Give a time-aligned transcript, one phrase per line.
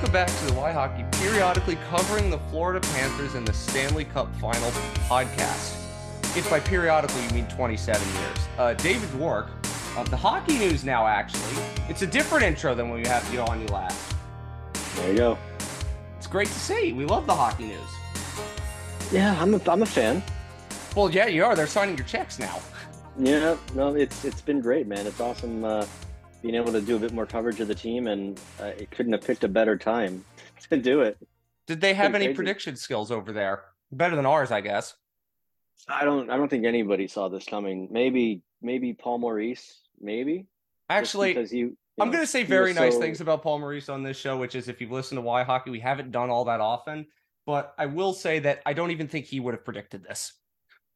[0.00, 4.70] welcome back to the WhyHockey, periodically covering the Florida Panthers in the Stanley Cup Final
[5.10, 5.76] podcast.
[6.34, 8.38] If by periodically you mean 27 years.
[8.56, 9.50] Uh, David Dwork
[9.98, 11.62] of the Hockey News now, actually.
[11.90, 14.16] It's a different intro than when we had you on you last.
[14.96, 15.38] There you go.
[16.16, 16.94] It's great to see.
[16.94, 17.90] We love the Hockey News.
[19.12, 20.22] Yeah, I'm a, I'm a fan.
[20.96, 21.54] Well, yeah, you are.
[21.54, 22.62] They're signing your checks now.
[23.18, 25.06] Yeah, no, it's it's been great, man.
[25.06, 25.84] It's awesome uh,
[26.42, 29.12] being able to do a bit more coverage of the team, and uh, it couldn't
[29.12, 30.24] have picked a better time
[30.70, 31.18] to do it.
[31.66, 32.36] Did they have any crazy.
[32.36, 33.64] prediction skills over there?
[33.92, 34.94] Better than ours, I guess.
[35.88, 37.88] I don't I don't think anybody saw this coming.
[37.90, 40.46] Maybe maybe Paul Maurice, maybe
[40.88, 41.66] Actually, because you.
[41.68, 44.16] you I'm know, going to say very nice so- things about Paul Maurice on this
[44.18, 47.06] show, which is if you've listened to Why Hockey, we haven't done all that often.
[47.46, 50.32] But I will say that I don't even think he would have predicted this.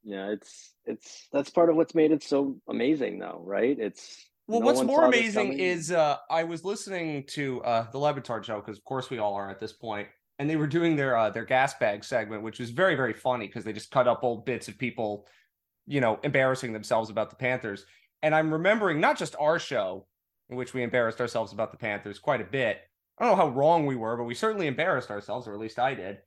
[0.03, 3.77] Yeah, it's it's that's part of what's made it so amazing, though, right?
[3.79, 8.13] It's Well, no what's more amazing is uh, I was listening to uh, the Le
[8.13, 10.97] Batard show because, of course, we all are at this point, and they were doing
[10.97, 14.07] their uh, their gas bag segment, which was very very funny because they just cut
[14.07, 15.27] up old bits of people,
[15.87, 17.87] you know, embarrassing themselves about the Panthers.
[18.23, 20.07] And I'm remembering not just our show
[20.51, 22.81] in which we embarrassed ourselves about the Panthers quite a bit.
[23.19, 25.79] I don't know how wrong we were, but we certainly embarrassed ourselves, or at least
[25.79, 26.19] I did.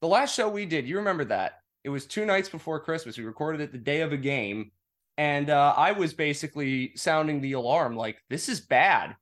[0.00, 1.60] The last show we did, you remember that?
[1.84, 3.16] It was two nights before Christmas.
[3.16, 4.72] We recorded it the day of a game,
[5.18, 9.16] and uh, I was basically sounding the alarm like this is bad.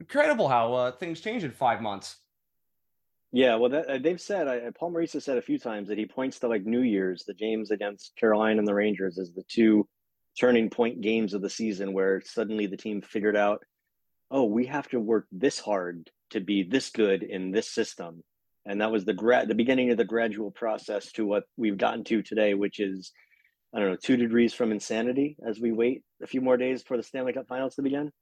[0.00, 2.16] Incredible how uh, things change in five months.
[3.32, 6.04] Yeah, well, that, uh, they've said uh, Paul Maurice said a few times that he
[6.04, 9.86] points to like New Year's, the games against Carolina and the Rangers, as the two
[10.38, 13.62] turning point games of the season, where suddenly the team figured out,
[14.32, 18.24] oh, we have to work this hard to be this good in this system,
[18.66, 22.02] and that was the gra- the beginning of the gradual process to what we've gotten
[22.04, 23.12] to today, which is,
[23.72, 26.96] I don't know, two degrees from insanity as we wait a few more days for
[26.96, 28.12] the Stanley Cup Finals to begin.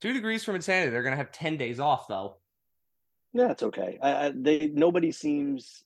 [0.00, 0.90] Two degrees from insanity.
[0.90, 2.36] They're going to have 10 days off, though.
[3.32, 3.98] Yeah, it's okay.
[4.00, 5.84] I, I, they nobody seems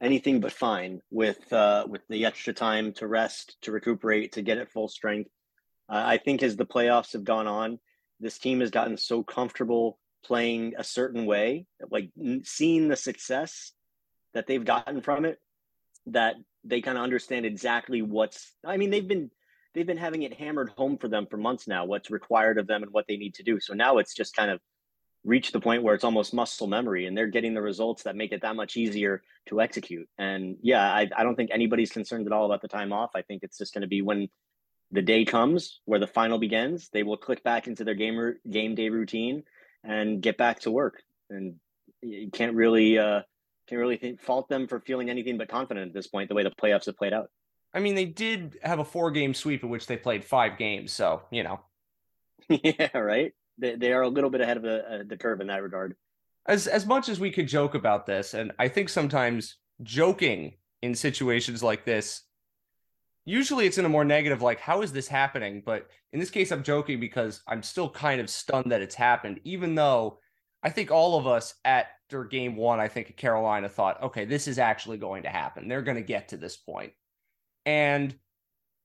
[0.00, 4.58] anything but fine with uh, with the extra time to rest, to recuperate, to get
[4.58, 5.30] at full strength.
[5.88, 7.78] Uh, I think as the playoffs have gone on,
[8.20, 13.72] this team has gotten so comfortable playing a certain way, like n- seeing the success
[14.34, 15.38] that they've gotten from it,
[16.06, 18.52] that they kind of understand exactly what's.
[18.64, 19.30] I mean, they've been
[19.74, 22.82] they've been having it hammered home for them for months now, what's required of them
[22.82, 23.60] and what they need to do.
[23.60, 24.60] So now it's just kind of
[25.24, 28.32] reached the point where it's almost muscle memory and they're getting the results that make
[28.32, 30.08] it that much easier to execute.
[30.16, 33.10] And yeah, I, I don't think anybody's concerned at all about the time off.
[33.14, 34.28] I think it's just going to be when
[34.90, 38.74] the day comes where the final begins, they will click back into their game game
[38.74, 39.44] day routine
[39.84, 41.02] and get back to work.
[41.30, 41.56] And
[42.00, 43.22] you can't really uh,
[43.68, 46.28] can't really think, fault them for feeling anything but confident at this point.
[46.28, 47.30] The way the playoffs have played out.
[47.74, 50.92] I mean, they did have a four game sweep in which they played five games.
[50.92, 51.60] So, you know,
[52.48, 53.32] yeah, right.
[53.58, 55.96] They, they are a little bit ahead of the uh, the curve in that regard.
[56.46, 60.94] as as much as we could joke about this, and I think sometimes joking in
[60.94, 62.22] situations like this,
[63.24, 65.62] usually it's in a more negative, like, how is this happening?
[65.64, 69.40] But in this case, I'm joking because I'm still kind of stunned that it's happened,
[69.44, 70.20] even though
[70.62, 74.58] I think all of us after game one, I think Carolina thought, okay, this is
[74.58, 75.68] actually going to happen.
[75.68, 76.92] They're going to get to this point.
[77.64, 78.14] And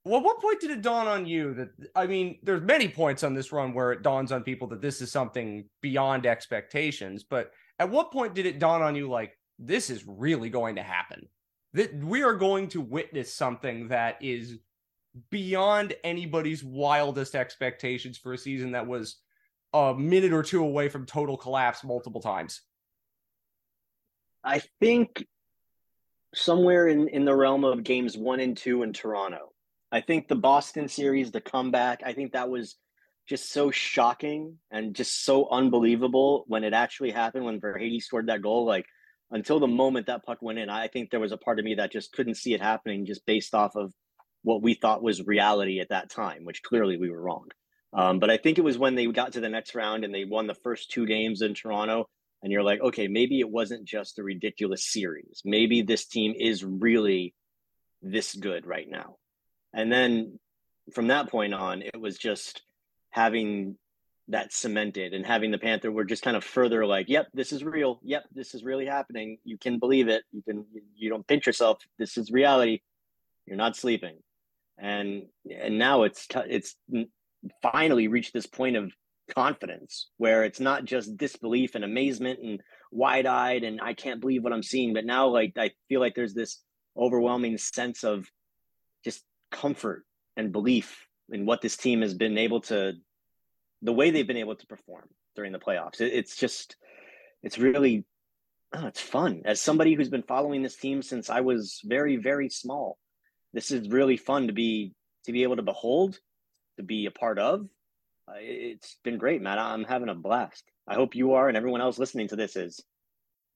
[0.06, 3.34] well, what point did it dawn on you that I mean, there's many points on
[3.34, 7.90] this run where it dawns on people that this is something beyond expectations, but at
[7.90, 11.28] what point did it dawn on you like this is really going to happen?
[11.74, 14.60] That we are going to witness something that is
[15.30, 19.18] beyond anybody's wildest expectations for a season that was
[19.74, 22.62] a minute or two away from total collapse multiple times.
[24.44, 25.26] I think
[26.36, 29.52] somewhere in, in the realm of games one and two in Toronto.
[29.92, 32.76] I think the Boston series, the comeback, I think that was
[33.28, 38.42] just so shocking and just so unbelievable when it actually happened when Verhaeghe scored that
[38.42, 38.66] goal.
[38.66, 38.86] Like
[39.32, 41.76] until the moment that puck went in, I think there was a part of me
[41.76, 43.94] that just couldn't see it happening just based off of
[44.42, 47.48] what we thought was reality at that time, which clearly we were wrong.
[47.94, 50.26] Um, but I think it was when they got to the next round and they
[50.26, 52.10] won the first two games in Toronto
[52.42, 55.42] and you're like, okay, maybe it wasn't just a ridiculous series.
[55.46, 57.34] Maybe this team is really
[58.02, 59.18] this good right now.
[59.74, 60.40] And then
[60.94, 62.62] from that point on, it was just
[63.12, 63.78] having
[64.30, 67.64] that cemented and having the Panther were just kind of further like, yep, this is
[67.64, 68.00] real.
[68.04, 69.38] Yep, this is really happening.
[69.44, 70.24] You can believe it.
[70.32, 71.80] You can you don't pinch yourself.
[72.00, 72.82] This is reality.
[73.46, 74.18] You're not sleeping.
[74.78, 76.76] And and now it's it's
[77.62, 78.92] finally reached this point of
[79.36, 82.62] confidence where it's not just disbelief and amazement and
[82.92, 86.34] wide-eyed and I can't believe what I'm seeing, but now like I feel like there's
[86.34, 86.62] this
[86.98, 88.28] overwhelming sense of
[89.04, 90.06] just comfort
[90.38, 92.94] and belief in what this team has been able to
[93.82, 96.02] the way they've been able to perform during the playoffs.
[96.02, 96.76] It, it's just
[97.42, 98.06] it's really
[98.74, 99.42] oh, it's fun.
[99.46, 102.98] As somebody who's been following this team since I was very, very small,
[103.54, 104.94] this is really fun to be
[105.26, 106.20] to be able to behold,
[106.78, 107.68] to be a part of.
[108.28, 109.60] Uh, it's been great, Matt.
[109.60, 110.64] I'm having a blast.
[110.88, 112.82] I hope you are, and everyone else listening to this is.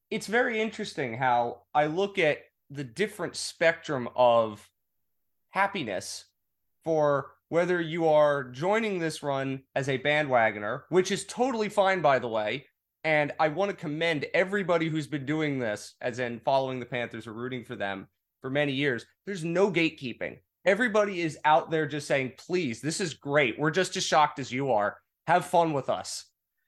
[0.10, 4.68] It's very interesting how I look at the different spectrum of
[5.50, 6.26] happiness
[6.84, 12.20] for whether you are joining this run as a bandwagoner, which is totally fine, by
[12.20, 12.66] the way.
[13.04, 17.26] And I want to commend everybody who's been doing this, as in following the Panthers
[17.26, 18.08] or rooting for them
[18.42, 19.06] for many years.
[19.26, 20.40] There's no gatekeeping.
[20.68, 23.58] Everybody is out there just saying, please, this is great.
[23.58, 24.98] We're just as shocked as you are.
[25.26, 26.26] Have fun with us.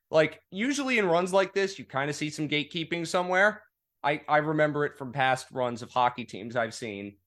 [0.10, 3.62] Like, usually in runs like this, you kind of see some gatekeeping somewhere.
[4.02, 7.18] I, I remember it from past runs of hockey teams I've seen.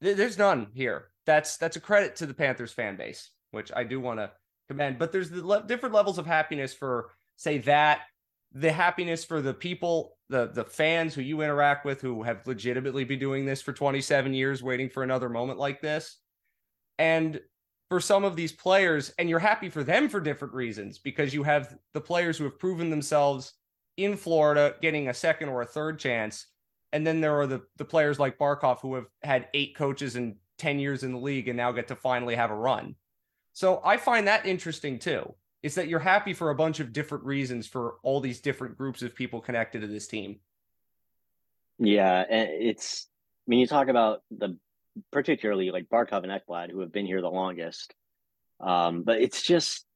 [0.00, 1.10] There's none here.
[1.26, 4.32] That's that's a credit to the Panthers fan base, which I do want to
[4.68, 4.98] commend.
[4.98, 8.00] But there's the le- different levels of happiness for say that
[8.54, 13.04] the happiness for the people, the the fans who you interact with, who have legitimately
[13.04, 16.18] been doing this for 27 years, waiting for another moment like this,
[16.98, 17.40] and
[17.90, 21.42] for some of these players, and you're happy for them for different reasons because you
[21.42, 23.52] have the players who have proven themselves
[23.96, 26.46] in Florida getting a second or a third chance.
[26.92, 30.36] And then there are the, the players like Barkov who have had eight coaches in
[30.58, 32.94] 10 years in the league and now get to finally have a run.
[33.52, 35.34] So I find that interesting too.
[35.64, 39.00] Is that you're happy for a bunch of different reasons for all these different groups
[39.00, 40.40] of people connected to this team.
[41.78, 43.08] Yeah, it's
[43.46, 44.58] I mean you talk about the
[45.10, 47.94] particularly like Barkov and Ekblad who have been here the longest.
[48.60, 49.86] Um, but it's just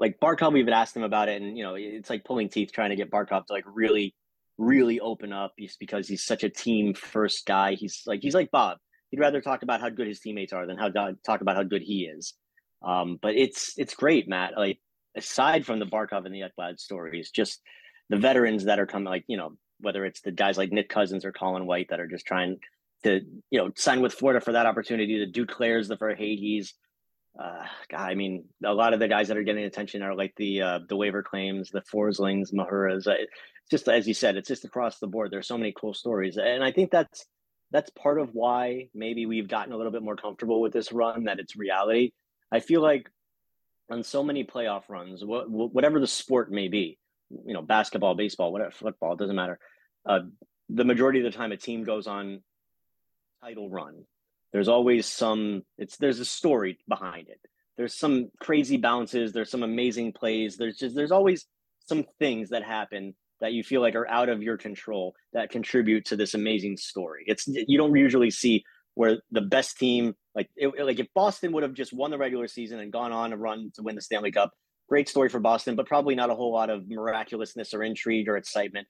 [0.00, 2.90] like Barkov, we've asked him about it, and you know, it's like pulling teeth trying
[2.90, 4.16] to get Barkov to like really,
[4.58, 7.74] really open up just because he's such a team first guy.
[7.74, 8.78] He's like he's like Bob
[9.14, 10.90] he'd rather talk about how good his teammates are than how
[11.24, 12.34] talk about how good he is.
[12.84, 14.56] Um, but it's it's great, Matt.
[14.56, 14.78] Like
[15.16, 17.60] aside from the Barkov and the Ekblad stories, just
[18.08, 21.24] the veterans that are coming, like you know, whether it's the guys like Nick Cousins
[21.24, 22.58] or Colin White that are just trying
[23.04, 23.20] to
[23.50, 25.18] you know sign with Florida for that opportunity.
[25.18, 26.72] The Duclairs, the Verhaeghes.
[27.36, 30.62] Uh, I mean, a lot of the guys that are getting attention are like the
[30.62, 33.06] uh, the waiver claims, the Forslings, Mahuras.
[33.06, 33.14] Uh,
[33.70, 35.30] just as you said, it's just across the board.
[35.30, 37.24] There's so many cool stories, and I think that's
[37.70, 41.24] that's part of why maybe we've gotten a little bit more comfortable with this run
[41.24, 42.12] that it's reality.
[42.54, 43.10] I feel like
[43.90, 46.98] on so many playoff runs, wh- whatever the sport may be,
[47.44, 49.58] you know, basketball, baseball, whatever, football, doesn't matter.
[50.06, 50.20] Uh,
[50.68, 52.44] the majority of the time, a team goes on
[53.42, 54.04] title run.
[54.52, 55.64] There's always some.
[55.78, 57.40] It's there's a story behind it.
[57.76, 59.32] There's some crazy bounces.
[59.32, 60.56] There's some amazing plays.
[60.56, 61.46] There's just there's always
[61.86, 66.04] some things that happen that you feel like are out of your control that contribute
[66.06, 67.24] to this amazing story.
[67.26, 68.62] It's you don't usually see
[68.94, 72.48] where the best team like it, like if Boston would have just won the regular
[72.48, 74.52] season and gone on a run to win the Stanley Cup,
[74.88, 78.36] great story for Boston, but probably not a whole lot of miraculousness or intrigue or
[78.36, 78.86] excitement.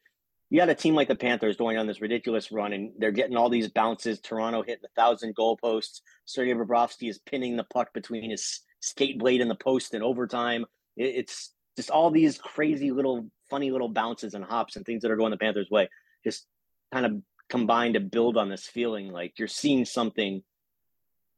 [0.50, 3.36] You had a team like the Panthers going on this ridiculous run, and they're getting
[3.36, 4.20] all these bounces.
[4.20, 6.00] Toronto hitting a thousand goalposts.
[6.26, 10.64] Sergei Bobrovsky is pinning the puck between his skate blade and the post in overtime.
[10.96, 15.16] It's just all these crazy little funny little bounces and hops and things that are
[15.16, 15.88] going the Panthers' way
[16.24, 16.46] just
[16.92, 17.12] kind of
[17.48, 20.42] combine to build on this feeling like you're seeing something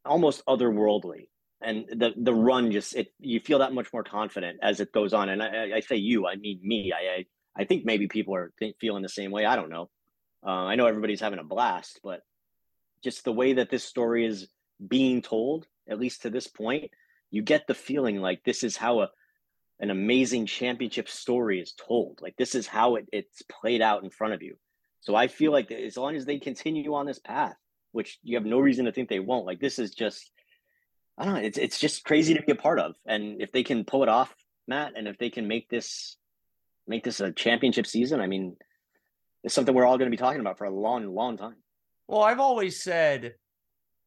[0.07, 1.29] almost otherworldly.
[1.63, 5.15] And the the run just it you feel that much more confident as it goes
[5.15, 5.29] on.
[5.29, 6.93] And I, I say you, I mean me.
[6.93, 7.27] I, I
[7.63, 9.47] I think maybe people are feeling the same way.
[9.47, 9.89] I don't know.
[10.47, 12.21] Uh, I know everybody's having a blast, but
[13.03, 14.49] just the way that this story is
[14.87, 16.91] being told, at least to this point,
[17.31, 19.11] you get the feeling like this is how a
[19.79, 22.21] an amazing championship story is told.
[22.23, 24.57] Like this is how it, it's played out in front of you.
[25.01, 27.57] So I feel like as long as they continue on this path,
[27.97, 30.31] which you have no reason to think they won't, like this is just
[31.19, 32.95] I don't know, it's it's just crazy to be a part of.
[33.07, 34.35] And if they can pull it off,
[34.69, 36.17] Matt, and if they can make this
[36.87, 38.57] make this a championship season, I mean,
[39.43, 41.57] it's something we're all going to be talking about for a long, long time.
[42.07, 43.35] Well, I've always said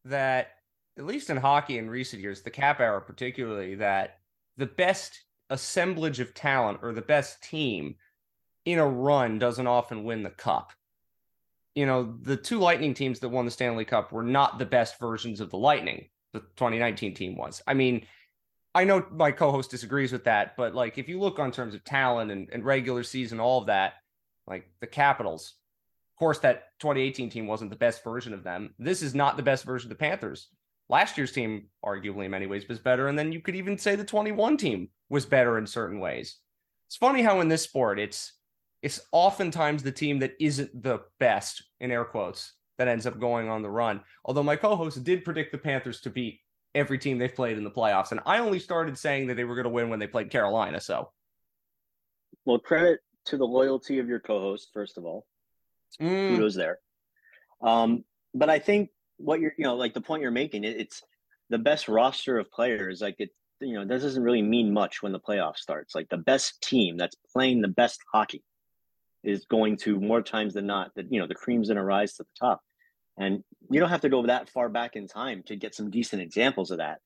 [0.06, 0.52] that,
[0.98, 4.18] at least in hockey in recent years, the cap era particularly, that
[4.56, 7.96] the best assemblage of talent or the best team
[8.64, 10.72] in a run doesn't often win the cup.
[11.74, 14.98] You know, the two Lightning teams that won the Stanley Cup were not the best
[14.98, 16.08] versions of the Lightning.
[16.32, 17.62] The 2019 team was.
[17.66, 18.06] I mean,
[18.74, 21.84] I know my co-host disagrees with that, but like if you look on terms of
[21.84, 23.94] talent and, and regular season, all of that,
[24.46, 25.54] like the Capitals,
[26.14, 28.74] of course, that 2018 team wasn't the best version of them.
[28.78, 30.48] This is not the best version of the Panthers.
[30.88, 33.08] Last year's team, arguably in many ways, was better.
[33.08, 36.36] And then you could even say the 21 team was better in certain ways.
[36.88, 38.32] It's funny how in this sport, it's
[38.82, 43.48] it's oftentimes the team that isn't the best, in air quotes, that ends up going
[43.48, 44.00] on the run.
[44.24, 46.40] Although my co-host did predict the Panthers to beat
[46.74, 48.10] every team they've played in the playoffs.
[48.10, 50.80] And I only started saying that they were going to win when they played Carolina.
[50.80, 51.10] So,
[52.44, 55.26] well, credit to the loyalty of your co-host, first of all.
[56.00, 56.78] Mm, Kudos there.
[57.60, 61.02] Um, but I think what you're, you know, like the point you're making, it, it's
[61.50, 63.02] the best roster of players.
[63.02, 65.94] Like it, you know, that doesn't really mean much when the playoff starts.
[65.94, 68.42] Like the best team that's playing the best hockey
[69.22, 72.14] is going to more times than not that you know the cream's going to rise
[72.14, 72.60] to the top,
[73.18, 76.22] and you don't have to go that far back in time to get some decent
[76.22, 76.98] examples of that.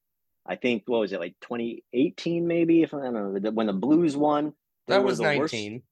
[0.46, 4.16] I think what was it like 2018 maybe if I don't know when the Blues
[4.16, 4.52] won.
[4.88, 5.82] that was the worst- 19.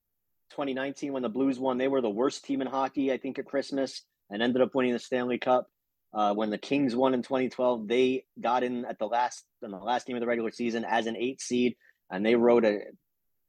[0.50, 1.78] 2019 when the Blues won.
[1.78, 4.92] They were the worst team in hockey, I think, at Christmas and ended up winning
[4.92, 5.66] the Stanley Cup.
[6.14, 9.78] Uh, when the Kings won in 2012, they got in at the last in the
[9.78, 11.74] last game of the regular season as an eight seed,
[12.10, 12.80] and they rode a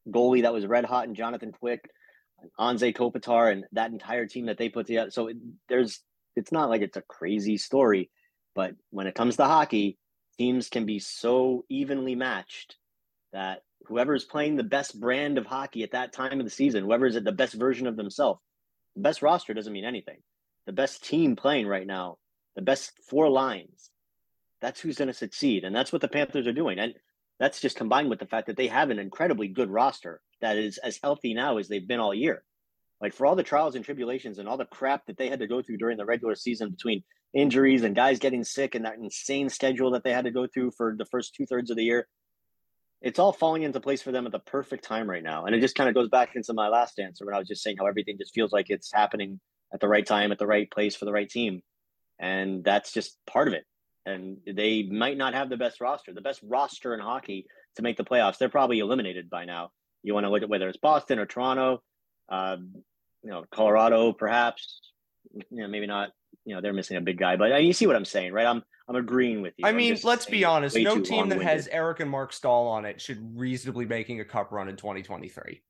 [0.10, 1.89] goalie that was red hot and Jonathan Quick,
[2.60, 5.12] Anze Kopitar, and that entire team that they put together.
[5.12, 5.38] So it,
[5.70, 6.02] there's
[6.36, 8.10] it's not like it's a crazy story,
[8.56, 9.98] but when it comes to hockey,
[10.38, 12.76] teams can be so evenly matched
[13.34, 17.06] that whoever's playing the best brand of hockey at that time of the season, whoever
[17.06, 18.40] is at the best version of themselves,
[18.96, 20.18] the best roster doesn't mean anything.
[20.66, 22.18] The best team playing right now,
[22.56, 23.90] the best four lines,
[24.62, 25.66] that's who's going to succeed.
[25.66, 26.80] And that's what the Panthers are doing.
[26.80, 26.94] And
[27.40, 30.78] that's just combined with the fact that they have an incredibly good roster that is
[30.78, 32.44] as healthy now as they've been all year.
[33.02, 35.48] Like for all the trials and tribulations and all the crap that they had to
[35.48, 39.50] go through during the regular season between injuries and guys getting sick and that insane
[39.50, 42.08] schedule that they had to go through for the first two thirds of the year,
[43.02, 45.46] it's all falling into place for them at the perfect time right now.
[45.46, 47.64] And it just kind of goes back into my last answer when I was just
[47.64, 49.40] saying how everything just feels like it's happening
[49.74, 51.62] at the right time, at the right place for the right team.
[52.20, 53.66] And that's just part of it.
[54.06, 57.46] And they might not have the best roster, the best roster in hockey
[57.78, 58.38] to make the playoffs.
[58.38, 59.72] They're probably eliminated by now.
[60.04, 61.82] You want to look at whether it's Boston or Toronto,
[62.30, 62.72] um,
[63.24, 64.82] you know, Colorado, perhaps.
[65.34, 66.10] You know, maybe not.
[66.46, 68.46] You know, they're missing a big guy, but uh, you see what I'm saying, right?
[68.46, 69.66] I'm I'm agreeing with you.
[69.66, 70.76] I mean, let's be honest.
[70.78, 71.68] No team that has.
[71.72, 75.62] Eric and Marc Staal on it should reasonably making a cup run in 2023.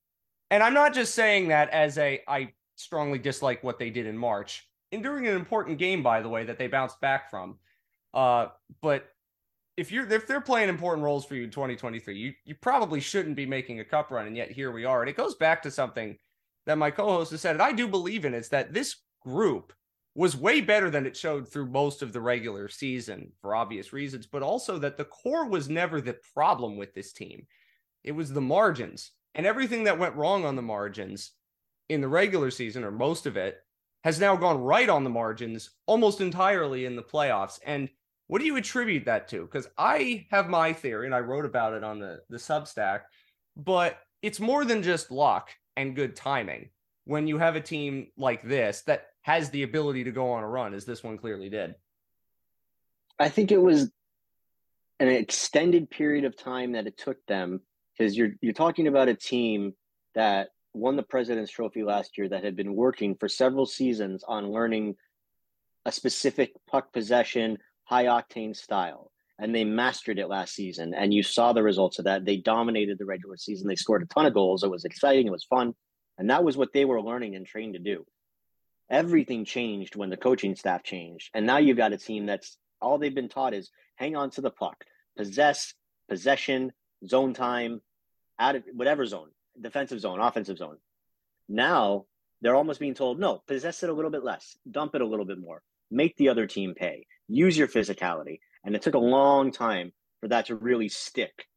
[0.50, 4.18] And I'm not just saying that as a I strongly dislike what they did in
[4.18, 4.68] March.
[4.92, 7.58] And during an important game, by the way, that they bounced back from.
[8.14, 8.48] Uh,
[8.82, 9.08] but
[9.78, 13.36] if you're if they're playing important roles for you in 2023, you you probably shouldn't
[13.36, 15.02] be making a cup run, and yet here we are.
[15.02, 16.18] And it goes back to something
[16.66, 18.34] that my co-host has said, and I do believe in.
[18.34, 19.74] It's that this group
[20.16, 24.28] was way better than it showed through most of the regular season for obvious reasons,
[24.28, 27.48] but also that the core was never the problem with this team.
[28.04, 31.32] It was the margins and everything that went wrong on the margins
[31.90, 33.58] in the regular season, or most of it,
[34.04, 37.60] has now gone right on the margins almost entirely in the playoffs.
[37.66, 37.90] And
[38.28, 39.42] what do you attribute that to?
[39.42, 43.02] Because I have my theory, and I wrote about it on the, the Substack,
[43.56, 46.70] but it's more than just luck and good timing
[47.06, 50.48] when you have a team like this that has the ability to go on a
[50.48, 51.76] run, as this one clearly did.
[53.20, 53.92] I think it was
[55.00, 57.62] an extended period of time that it took them
[57.98, 59.74] because you're you're talking about a team
[60.16, 64.52] that won the President's Trophy last year that had been working for several seasons on
[64.52, 64.96] learning
[65.86, 69.12] a specific puck possession, high octane style.
[69.40, 70.94] And they mastered it last season.
[70.94, 72.24] And you saw the results of that.
[72.24, 73.68] They dominated the regular season.
[73.68, 74.64] They scored a ton of goals.
[74.64, 75.28] It was exciting.
[75.28, 75.74] It was fun.
[76.18, 78.06] And that was what they were learning and trained to do.
[78.90, 81.32] Everything changed when the coaching staff changed.
[81.34, 84.42] And now you've got a team that's all they've been taught is hang on to
[84.42, 84.84] the puck,
[85.18, 85.74] possess,
[86.10, 86.72] possession,
[87.08, 87.82] zone time,
[88.38, 90.78] out of whatever zone, defensive zone, offensive zone.
[91.50, 92.06] Now
[92.42, 95.26] they're almost being told, no, possess it a little bit less, dump it a little
[95.26, 98.40] bit more, make the other team pay, use your physicality.
[98.64, 101.48] And it took a long time for that to really stick.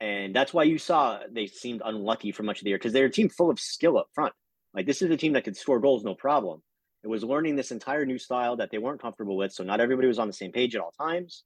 [0.00, 3.06] And that's why you saw they seemed unlucky for much of the year because they're
[3.06, 4.32] a team full of skill up front.
[4.74, 6.62] Like this is a team that could score goals no problem.
[7.02, 9.52] It was learning this entire new style that they weren't comfortable with.
[9.52, 11.44] So not everybody was on the same page at all times.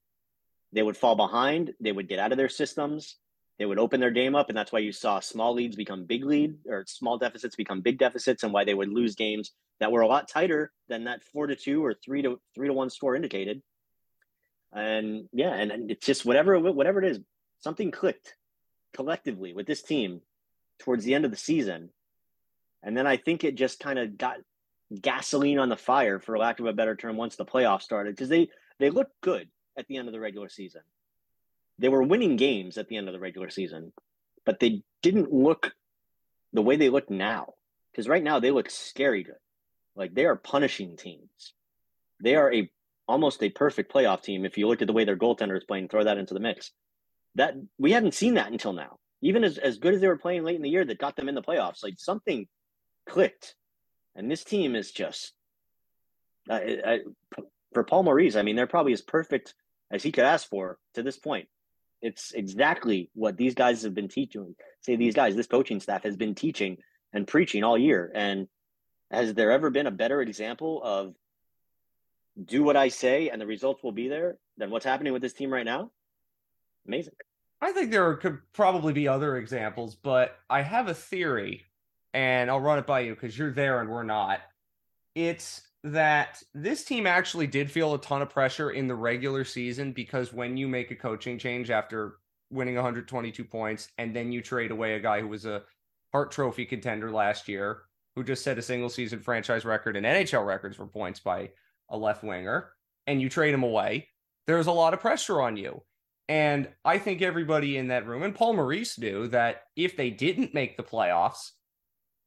[0.73, 1.75] They would fall behind.
[1.81, 3.17] They would get out of their systems.
[3.59, 6.25] They would open their game up, and that's why you saw small leads become big
[6.25, 10.01] lead or small deficits become big deficits, and why they would lose games that were
[10.01, 13.15] a lot tighter than that four to two or three to three to one score
[13.15, 13.61] indicated.
[14.73, 17.21] And yeah, and, and it's just whatever whatever it is,
[17.59, 18.35] something clicked
[18.95, 20.21] collectively with this team
[20.79, 21.91] towards the end of the season,
[22.83, 24.37] and then I think it just kind of got
[25.01, 28.29] gasoline on the fire, for lack of a better term, once the playoffs started because
[28.29, 28.49] they
[28.79, 30.83] they looked good at the end of the regular season.
[31.79, 33.93] They were winning games at the end of the regular season,
[34.45, 35.75] but they didn't look
[36.53, 37.55] the way they look now.
[37.91, 39.35] Because right now they look scary good.
[39.97, 41.55] Like they are punishing teams.
[42.23, 42.71] They are a
[43.11, 45.89] almost a perfect playoff team if you look at the way their goaltender is playing,
[45.89, 46.71] throw that into the mix.
[47.35, 48.99] That we hadn't seen that until now.
[49.23, 51.29] Even as, as good as they were playing late in the year that got them
[51.29, 52.47] in the playoffs, like something
[53.07, 53.55] clicked.
[54.17, 55.35] And this team is just
[56.49, 57.01] uh, I,
[57.73, 59.55] for Paul Maurice, I mean, they're probably as perfect
[59.91, 61.49] as he could ask for to this point.
[62.03, 64.55] It's exactly what these guys have been teaching.
[64.81, 66.79] Say these guys, this coaching staff has been teaching
[67.13, 68.11] and preaching all year.
[68.15, 68.49] And
[69.11, 71.15] has there ever been a better example of
[72.45, 75.33] do what I say and the results will be there then what's happening with this
[75.33, 75.91] team right now?
[76.87, 77.15] Amazing.
[77.63, 81.65] I think there could probably be other examples, but I have a theory
[82.13, 84.41] and I'll run it by you because you're there and we're not.
[85.15, 89.93] It's that this team actually did feel a ton of pressure in the regular season
[89.93, 92.17] because when you make a coaching change after
[92.51, 95.63] winning 122 points and then you trade away a guy who was a
[96.13, 97.83] Hart Trophy contender last year,
[98.15, 101.51] who just set a single season franchise record and NHL records for points by
[101.91, 102.71] a left winger,
[103.07, 104.09] and you trade him away,
[104.47, 105.83] there's a lot of pressure on you.
[106.29, 110.55] And I think everybody in that room, and Paul Maurice knew that if they didn't
[110.55, 111.51] make the playoffs,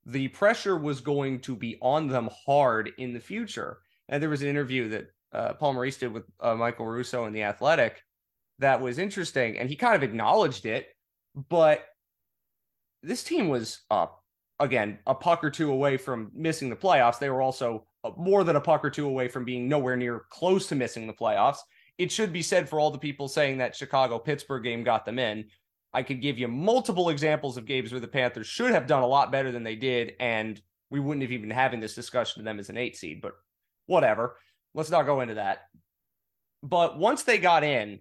[0.06, 3.80] the pressure was going to be on them hard in the future.
[4.10, 7.34] And there was an interview that uh, Paul Maurice did with uh, Michael Russo in
[7.34, 8.02] The Athletic
[8.60, 9.58] that was interesting.
[9.58, 10.88] And he kind of acknowledged it,
[11.50, 11.86] but
[13.02, 13.82] this team was
[14.60, 17.20] again a puck or two away from missing the playoffs.
[17.20, 20.26] They were also Uh, more than a puck or two away from being nowhere near
[20.30, 21.60] close to missing the playoffs.
[21.98, 25.20] It should be said for all the people saying that Chicago Pittsburgh game got them
[25.20, 25.46] in.
[25.94, 29.08] I could give you multiple examples of games where the Panthers should have done a
[29.08, 32.60] lot better than they did, and we wouldn't have even having this discussion to them
[32.60, 33.22] as an eight seed.
[33.22, 33.34] But
[33.86, 34.38] whatever,
[34.74, 35.70] let's not go into that.
[36.64, 38.00] But once they got in,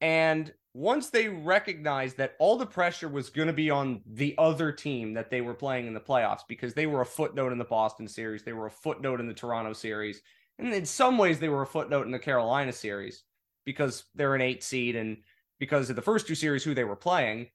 [0.00, 4.72] and once they recognized that all the pressure was going to be on the other
[4.72, 7.64] team that they were playing in the playoffs because they were a footnote in the
[7.64, 10.20] Boston series, they were a footnote in the Toronto series,
[10.58, 13.22] and in some ways they were a footnote in the Carolina series
[13.64, 15.18] because they're an eight seed and
[15.60, 17.46] because of the first two series who they were playing,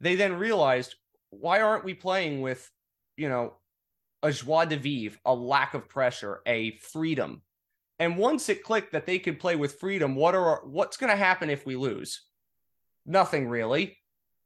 [0.00, 0.96] they then realized
[1.30, 2.70] why aren't we playing with,
[3.16, 3.54] you know,
[4.24, 7.42] a joie de vivre, a lack of pressure, a freedom.
[8.00, 11.16] And once it clicked that they could play with freedom, what are what's going to
[11.16, 12.22] happen if we lose?
[13.08, 13.98] Nothing really.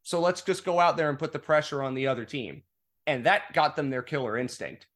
[0.03, 2.63] So let's just go out there and put the pressure on the other team.
[3.07, 4.87] And that got them their killer instinct,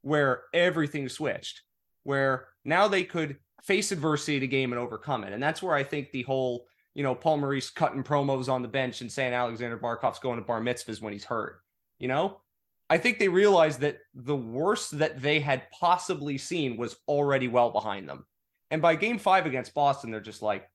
[0.00, 1.60] where everything switched,
[2.04, 5.34] where now they could face adversity to game and overcome it.
[5.34, 8.68] And that's where I think the whole you know, Paul Maurice cutting promos on the
[8.68, 11.60] bench and saying Alexander Barkov's going to bar mitzvahs when he's hurt.
[11.98, 12.40] You know,
[12.88, 17.70] I think they realized that the worst that they had possibly seen was already well
[17.70, 18.24] behind them.
[18.70, 20.70] And by game five against Boston, they're just like,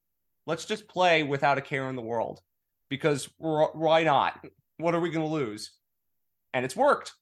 [0.52, 2.42] let's just play without a care in the world
[2.90, 4.46] because why not?
[4.80, 5.72] What are we going to lose?
[6.54, 7.14] And it's worked.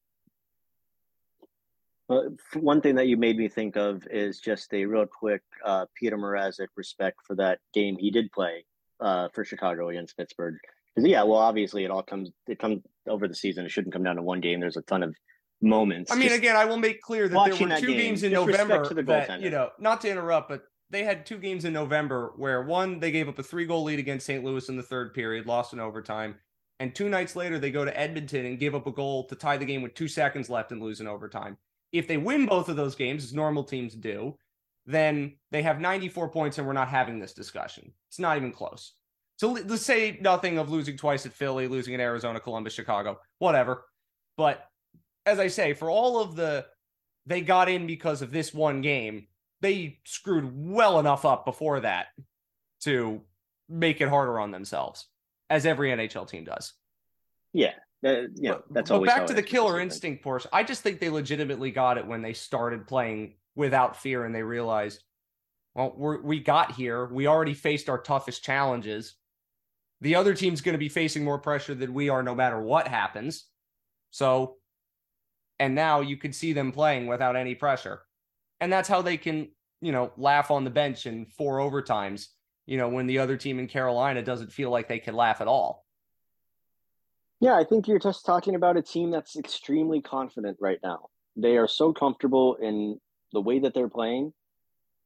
[2.55, 6.17] One thing that you made me think of is just a real quick uh, Peter
[6.17, 8.65] Mrazek respect for that game he did play
[8.99, 10.55] uh, for Chicago against Pittsburgh.
[10.95, 13.63] Because yeah, well, obviously it all comes it comes over the season.
[13.63, 14.59] It shouldn't come down to one game.
[14.59, 15.15] There's a ton of
[15.61, 16.11] moments.
[16.11, 18.91] I mean, again, I will make clear that there were two game, games in November
[19.03, 22.99] that you know, not to interrupt, but they had two games in November where one
[22.99, 24.43] they gave up a three goal lead against St.
[24.43, 26.35] Louis in the third period, lost in overtime.
[26.79, 29.57] And two nights later, they go to Edmonton and give up a goal to tie
[29.57, 31.57] the game with two seconds left and lose in overtime.
[31.91, 34.37] If they win both of those games, as normal teams do,
[34.85, 37.91] then they have 94 points and we're not having this discussion.
[38.07, 38.93] It's not even close.
[39.37, 43.85] So let's say nothing of losing twice at Philly, losing at Arizona, Columbus, Chicago, whatever.
[44.37, 44.65] But
[45.25, 46.65] as I say, for all of the
[47.25, 49.27] they got in because of this one game,
[49.61, 52.07] they screwed well enough up before that
[52.81, 53.21] to
[53.67, 55.07] make it harder on themselves,
[55.49, 56.73] as every NHL team does.
[57.53, 57.73] Yeah,
[58.05, 60.49] uh, yeah, that's but back to the killer instinct portion.
[60.53, 64.43] I just think they legitimately got it when they started playing without fear and they
[64.43, 65.03] realized,
[65.75, 67.05] well, we we got here.
[67.05, 69.15] We already faced our toughest challenges
[70.01, 72.87] the other team's going to be facing more pressure than we are no matter what
[72.87, 73.45] happens.
[74.11, 74.55] So,
[75.59, 78.01] and now you can see them playing without any pressure.
[78.61, 79.49] And that's how they can,
[79.81, 82.27] you know, laugh on the bench in four overtimes,
[82.65, 85.47] you know, when the other team in Carolina doesn't feel like they can laugh at
[85.47, 85.85] all.
[87.39, 91.09] Yeah, I think you're just talking about a team that's extremely confident right now.
[91.37, 92.99] They are so comfortable in
[93.31, 94.33] the way that they're playing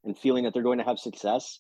[0.04, 1.60] and feeling that they're going to have success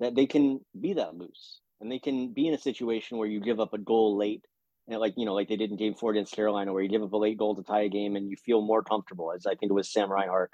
[0.00, 3.40] that they can be that loose and they can be in a situation where you
[3.40, 4.44] give up a goal late
[4.88, 7.02] and like you know like they did in game four against carolina where you give
[7.02, 9.54] up a late goal to tie a game and you feel more comfortable as i
[9.54, 10.50] think it was sam reinhart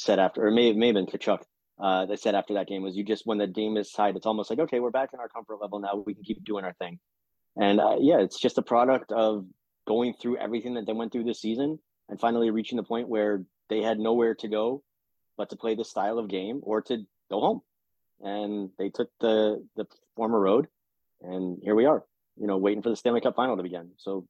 [0.00, 1.40] said after or may, may have been Tkachuk,
[1.80, 4.26] uh, that said after that game was you just when the game is tied it's
[4.26, 6.74] almost like okay we're back in our comfort level now we can keep doing our
[6.74, 6.98] thing
[7.56, 9.46] and uh, yeah it's just a product of
[9.88, 11.78] going through everything that they went through this season
[12.10, 14.82] and finally reaching the point where they had nowhere to go
[15.38, 16.98] but to play this style of game or to
[17.30, 17.62] go home
[18.22, 19.86] and they took the the
[20.16, 20.68] former road,
[21.22, 22.04] and here we are.
[22.36, 23.90] You know, waiting for the Stanley Cup final to begin.
[23.96, 24.26] So,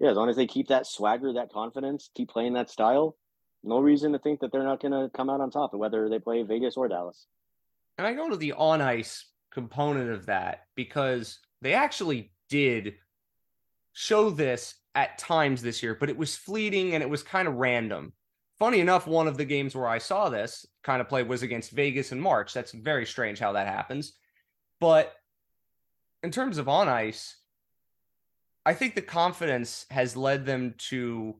[0.00, 3.16] yeah, as long as they keep that swagger, that confidence, keep playing that style,
[3.62, 6.18] no reason to think that they're not going to come out on top, whether they
[6.18, 7.26] play Vegas or Dallas.
[7.98, 12.94] And I go to the on ice component of that because they actually did
[13.92, 17.54] show this at times this year, but it was fleeting and it was kind of
[17.54, 18.12] random.
[18.58, 21.72] Funny enough, one of the games where I saw this kind of play was against
[21.72, 22.54] Vegas in March.
[22.54, 24.14] That's very strange how that happens.
[24.80, 25.12] But
[26.22, 27.36] in terms of on ice,
[28.64, 31.36] I think the confidence has led them to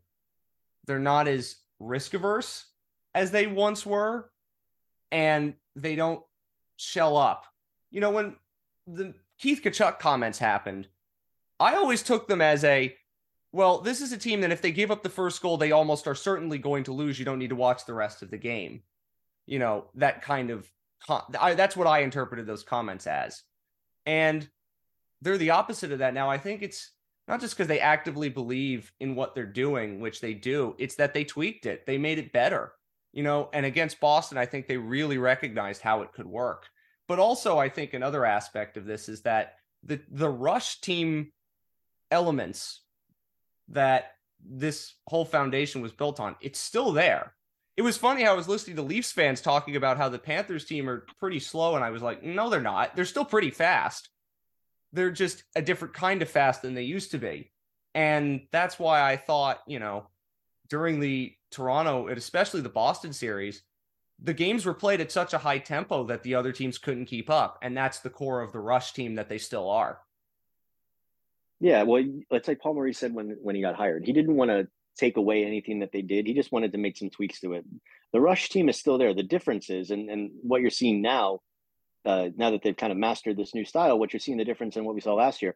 [0.86, 2.66] they're not as risk averse
[3.14, 4.30] as they once were,
[5.10, 6.22] and they don't
[6.76, 7.44] shell up.
[7.90, 8.36] You know, when
[8.86, 10.88] the Keith Tkachuk comments happened,
[11.60, 12.96] I always took them as a
[13.54, 16.06] well, this is a team that if they give up the first goal, they almost
[16.06, 17.18] are certainly going to lose.
[17.18, 18.82] You don't need to watch the rest of the game.
[19.44, 20.70] You know, that kind of
[21.08, 23.42] I, that's what I interpreted those comments as.
[24.06, 24.48] And
[25.20, 26.30] they're the opposite of that now.
[26.30, 26.90] I think it's
[27.28, 31.14] not just because they actively believe in what they're doing, which they do, it's that
[31.14, 31.86] they tweaked it.
[31.86, 32.72] They made it better.
[33.12, 36.68] You know, and against Boston, I think they really recognized how it could work.
[37.08, 41.32] But also, I think another aspect of this is that the the rush team
[42.10, 42.80] elements
[43.68, 44.12] that
[44.44, 47.34] this whole foundation was built on, it's still there.
[47.76, 50.64] It was funny how I was listening to Leafs fans talking about how the Panthers
[50.64, 52.94] team are pretty slow, and I was like, no, they're not.
[52.94, 54.10] They're still pretty fast.
[54.92, 57.50] They're just a different kind of fast than they used to be.
[57.94, 60.06] And that's why I thought, you know,
[60.68, 63.62] during the Toronto and especially the Boston series,
[64.22, 67.28] the games were played at such a high tempo that the other teams couldn't keep
[67.28, 67.58] up.
[67.62, 70.00] And that's the core of the rush team that they still are.
[71.60, 74.04] Yeah, well, it's like Paul Maurice said when when he got hired.
[74.04, 76.26] He didn't want to take away anything that they did.
[76.26, 77.64] He just wanted to make some tweaks to it.
[78.12, 79.14] The rush team is still there.
[79.14, 81.40] The difference is, and and what you're seeing now,
[82.04, 84.76] uh, now that they've kind of mastered this new style, what you're seeing the difference
[84.76, 85.54] in what we saw last year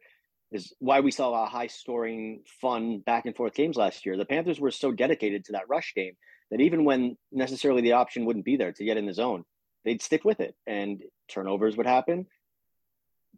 [0.53, 4.17] is why we saw a high scoring, fun back and forth games last year.
[4.17, 6.15] The Panthers were so dedicated to that rush game
[6.51, 9.45] that even when necessarily the option wouldn't be there to get in the zone,
[9.85, 12.27] they'd stick with it, and turnovers would happen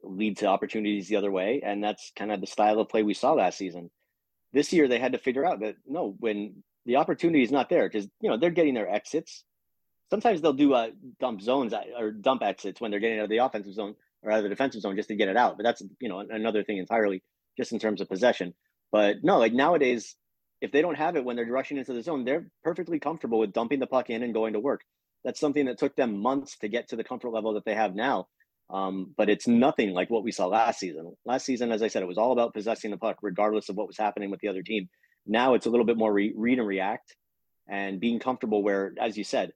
[0.03, 1.63] lead to opportunities the other way.
[1.65, 3.91] And that's kind of the style of play we saw last season.
[4.53, 7.89] This year, they had to figure out that no, when the opportunity is not there,
[7.89, 9.45] because you know they're getting their exits.
[10.11, 10.89] Sometimes they'll do uh,
[11.21, 14.39] dump zones or dump exits when they're getting out of the offensive zone or out
[14.39, 15.57] of the defensive zone just to get it out.
[15.57, 17.23] But that's you know another thing entirely,
[17.57, 18.55] just in terms of possession.
[18.91, 20.17] But no, like nowadays,
[20.61, 23.53] if they don't have it when they're rushing into the zone, they're perfectly comfortable with
[23.53, 24.83] dumping the puck in and going to work.
[25.25, 27.95] That's something that took them months to get to the comfort level that they have
[27.95, 28.29] now.
[28.71, 31.15] Um, but it's nothing like what we saw last season.
[31.25, 33.87] Last season, as I said, it was all about possessing the puck, regardless of what
[33.87, 34.89] was happening with the other team.
[35.27, 37.15] Now it's a little bit more re- read and react
[37.67, 39.53] and being comfortable where, as you said,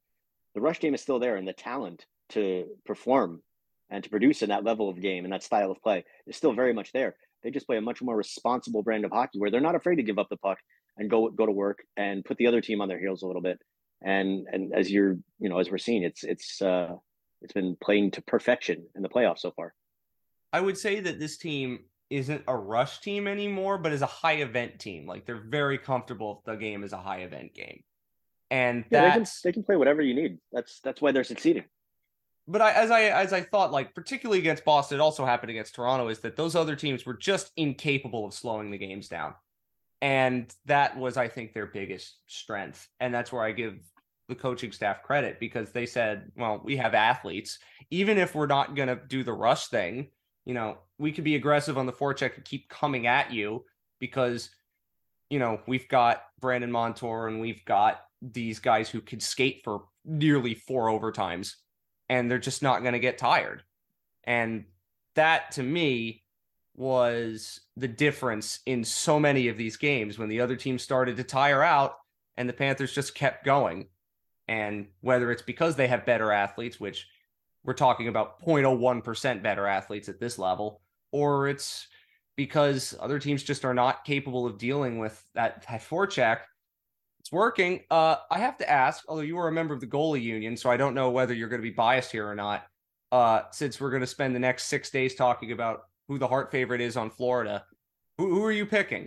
[0.54, 3.42] the rush game is still there and the talent to perform
[3.90, 6.52] and to produce in that level of game and that style of play is still
[6.52, 7.14] very much there.
[7.42, 10.02] They just play a much more responsible brand of hockey where they're not afraid to
[10.02, 10.58] give up the puck
[10.96, 13.42] and go go to work and put the other team on their heels a little
[13.42, 13.60] bit.
[14.02, 16.94] And and as you're you know as we're seeing, it's it's uh,
[17.40, 19.74] it's been playing to perfection in the playoffs so far.
[20.52, 24.36] I would say that this team isn't a rush team anymore, but is a high
[24.36, 25.06] event team.
[25.06, 27.82] Like they're very comfortable if the game is a high event game.
[28.52, 30.36] And yeah, they, can, they can play whatever you need.
[30.52, 31.64] That's that's why they're succeeding.
[32.46, 35.74] But I, as I as I thought, like particularly against Boston, it also happened against
[35.74, 39.34] Toronto, is that those other teams were just incapable of slowing the games down,
[40.02, 43.78] and that was, I think, their biggest strength, and that's where I give
[44.28, 47.58] the coaching staff credit because they said, well, we have athletes.
[47.90, 50.08] Even if we're not going to do the rush thing,
[50.44, 53.64] you know, we could be aggressive on the forecheck and keep coming at you
[53.98, 54.50] because,
[55.30, 59.84] you know, we've got Brandon Montour and we've got these guys who could skate for
[60.04, 61.56] nearly four overtimes
[62.08, 63.62] and they're just not going to get tired.
[64.24, 64.64] And
[65.14, 66.22] that to me
[66.74, 71.24] was the difference in so many of these games when the other team started to
[71.24, 71.96] tire out
[72.36, 73.88] and the Panthers just kept going.
[74.48, 77.06] And whether it's because they have better athletes, which
[77.64, 80.80] we're talking about 0.01% better athletes at this level,
[81.12, 81.86] or it's
[82.36, 86.38] because other teams just are not capable of dealing with that, that forecheck.
[87.32, 87.80] Working.
[87.90, 90.70] Uh, I have to ask, although you were a member of the goalie union, so
[90.70, 92.66] I don't know whether you're going to be biased here or not.
[93.10, 96.50] Uh, since we're going to spend the next six days talking about who the Hart
[96.50, 97.64] favorite is on Florida,
[98.18, 99.04] who, who are you picking?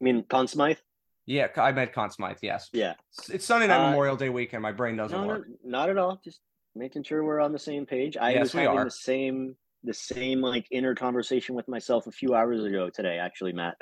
[0.00, 0.78] I mean Conn Smythe?
[1.26, 2.38] Yeah, I meant Conn Smythe.
[2.42, 2.68] Yes.
[2.72, 2.94] Yeah.
[3.28, 4.62] It's Sunday night uh, Memorial Day weekend.
[4.62, 5.48] My brain doesn't no, work.
[5.48, 6.20] No, not at all.
[6.24, 6.40] Just
[6.76, 8.16] making sure we're on the same page.
[8.16, 8.84] I yes, was having are.
[8.84, 13.52] the same the same like inner conversation with myself a few hours ago today, actually,
[13.52, 13.76] Matt.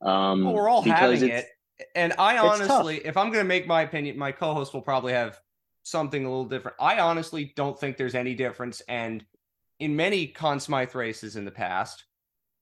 [0.00, 1.46] Um, well, we're all having it,
[1.94, 5.40] and I honestly, if I'm going to make my opinion, my co-host will probably have
[5.82, 6.76] something a little different.
[6.80, 9.24] I honestly don't think there's any difference, and
[9.78, 12.04] in many Conn Smythe races in the past,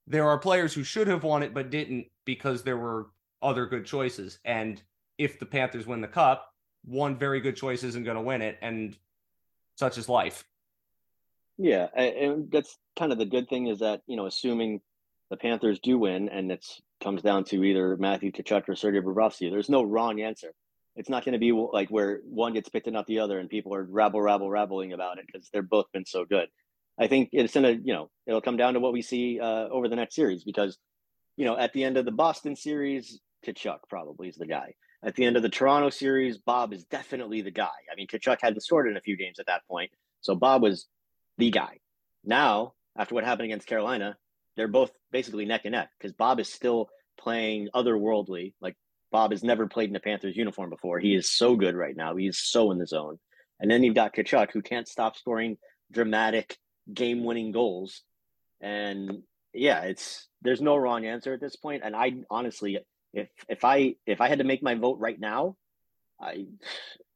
[0.07, 3.09] there are players who should have won it but didn't because there were
[3.43, 4.39] other good choices.
[4.45, 4.83] And
[5.19, 6.53] if the Panthers win the cup,
[6.85, 8.97] one very good choice isn't going to win it, and
[9.77, 10.45] such is life.
[11.59, 14.81] Yeah, and that's kind of the good thing is that you know, assuming
[15.31, 19.51] the Panthers do win, and it's comes down to either Matthew Tkachuk or Sergei Bobrovsky.
[19.51, 20.53] There's no wrong answer.
[20.97, 23.51] It's not going to be like where one gets picked and not the other, and
[23.51, 26.49] people are rabble, rabble, rabbling about it because they're both been so good.
[26.99, 29.89] I think it's gonna, you know, it'll come down to what we see uh, over
[29.89, 30.79] the next series because,
[31.37, 34.75] you know, at the end of the Boston series, Tkachuk probably is the guy.
[35.03, 37.69] At the end of the Toronto series, Bob is definitely the guy.
[37.93, 39.91] I mean, Tkachuk had the sword in a few games at that point,
[40.23, 40.87] so Bob was
[41.37, 41.81] the guy.
[42.25, 44.17] Now, after what happened against Carolina,
[44.57, 46.89] they're both basically neck and neck because Bob is still
[47.19, 48.55] playing otherworldly.
[48.61, 48.77] Like
[49.13, 50.99] Bob has never played in a Panthers uniform before.
[50.99, 52.17] He is so good right now.
[52.17, 53.19] He's so in the zone.
[53.61, 55.57] And then you've got Tkachuk, who can't stop scoring
[55.91, 56.57] dramatic
[56.93, 58.03] game-winning goals.
[58.61, 61.83] And yeah, it's there's no wrong answer at this point.
[61.85, 62.79] And I honestly,
[63.13, 65.57] if if I if I had to make my vote right now,
[66.21, 66.47] I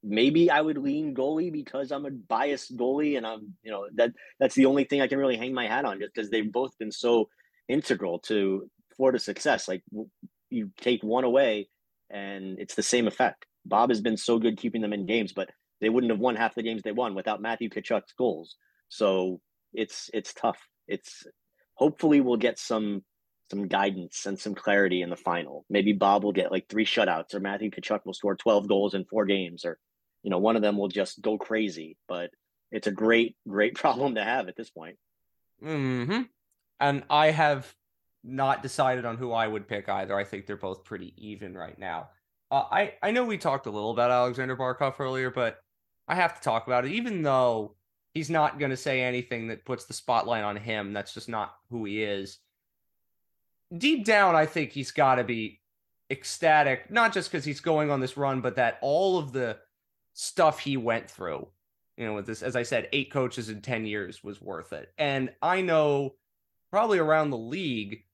[0.03, 4.13] maybe I would lean goalie because I'm a biased goalie, and I'm you know that
[4.39, 6.77] that's the only thing I can really hang my hat on, just because they've both
[6.79, 7.29] been so
[7.69, 9.69] integral to Florida's success.
[9.69, 9.83] Like
[10.51, 11.69] you take one away,
[12.11, 13.47] and it's the same effect.
[13.65, 16.55] Bob has been so good keeping them in games, but they wouldn't have won half
[16.55, 18.57] the games they won without Matthew Tkachuk's goals.
[18.89, 19.41] So
[19.73, 20.59] it's it's tough.
[20.89, 21.25] It's
[21.75, 23.03] hopefully we'll get some
[23.51, 25.65] some guidance and some clarity in the final.
[25.69, 29.05] Maybe Bob will get like three shutouts, or Matthew Tkachuk will score twelve goals in
[29.05, 29.79] four games, or
[30.23, 31.97] you know one of them will just go crazy.
[32.09, 32.31] But
[32.71, 34.97] it's a great great problem to have at this point.
[35.63, 36.23] Hmm.
[36.79, 37.73] And I have
[38.25, 40.17] not decided on who I would pick either.
[40.17, 42.11] I think they're both pretty even right now.
[42.51, 45.59] Uh, I I know we talked a little about Alexander Barkov earlier, but
[46.09, 46.93] I have to talk about it.
[46.93, 47.77] Even though
[48.15, 51.55] he's not going to say anything that puts the spotlight on him, that's just not
[51.71, 52.39] who he is.
[53.77, 55.61] Deep down, I think he's got to be
[56.11, 59.59] ecstatic, not just because he's going on this run, but that all of the
[60.13, 61.49] stuff he went through,
[61.97, 64.93] you know, with this, as I said, eight coaches in 10 years was worth it.
[64.99, 66.15] And I know
[66.71, 68.05] probably around the league,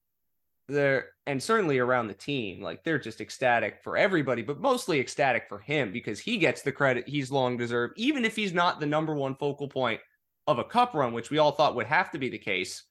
[0.68, 5.44] there and certainly around the team like they're just ecstatic for everybody but mostly ecstatic
[5.48, 8.87] for him because he gets the credit he's long deserved even if he's not the
[8.87, 10.00] number one focal point
[10.48, 12.82] of a cup run which we all thought would have to be the case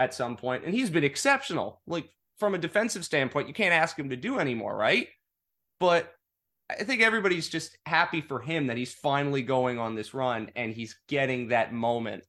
[0.00, 0.64] at some point.
[0.64, 1.82] And he's been exceptional.
[1.86, 5.08] Like from a defensive standpoint you can't ask him to do anymore right?
[5.78, 6.12] But
[6.78, 10.72] i think everybody's just happy for him that he's finally going on this run and
[10.72, 12.24] he's getting that moment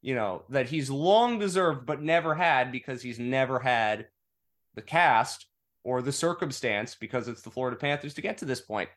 [0.00, 4.06] you know that he's long deserved but never had because he's never had
[4.74, 5.46] the cast
[5.84, 8.88] or the circumstance because it's the Florida Panthers to get to this point.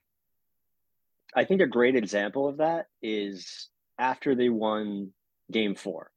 [1.35, 5.11] I think a great example of that is after they won
[5.51, 6.11] game four.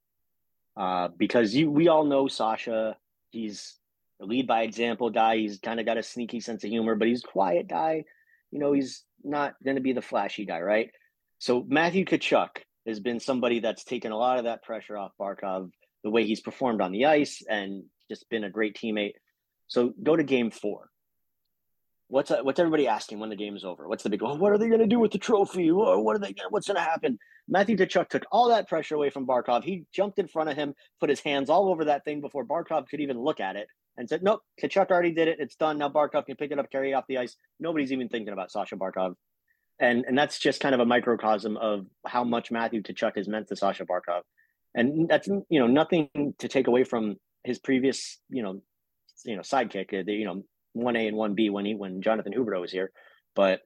[0.77, 2.97] Uh, because you, we all know Sasha,
[3.31, 3.77] he's
[4.21, 5.39] a lead by example guy.
[5.39, 8.05] He's kind of got a sneaky sense of humor, but he's quiet guy.
[8.51, 10.91] You know, he's not going to be the flashy guy, right?
[11.39, 12.49] So Matthew Tkachuk
[12.87, 15.71] has been somebody that's taken a lot of that pressure off Barkov,
[16.03, 19.13] the way he's performed on the ice and just been a great teammate.
[19.67, 20.89] So go to game four.
[22.11, 23.87] What's uh, what's everybody asking when the game is over?
[23.87, 24.23] What's the big?
[24.23, 25.71] Oh, what are they going to do with the trophy?
[25.71, 26.35] Or what are they?
[26.49, 27.19] What's going to happen?
[27.47, 29.63] Matthew Tkachuk took all that pressure away from Barkov.
[29.63, 32.89] He jumped in front of him, put his hands all over that thing before Barkov
[32.89, 35.39] could even look at it, and said, "Nope, Tkachuk already did it.
[35.41, 35.77] It's done.
[35.77, 37.37] Now Barkov can pick it up, carry it off the ice.
[37.61, 39.15] Nobody's even thinking about Sasha Barkov."
[39.81, 43.49] And and that's just kind of a microcosm of how much Matthew Tkachuk has meant
[43.49, 44.23] to Sasha Barkov,
[44.75, 46.09] and that's you know nothing
[46.39, 48.63] to take away from his previous you know
[49.25, 52.01] you know sidekick, uh, the, you know one A and one B when he when
[52.01, 52.93] Jonathan Huberdeau was here,
[53.35, 53.61] but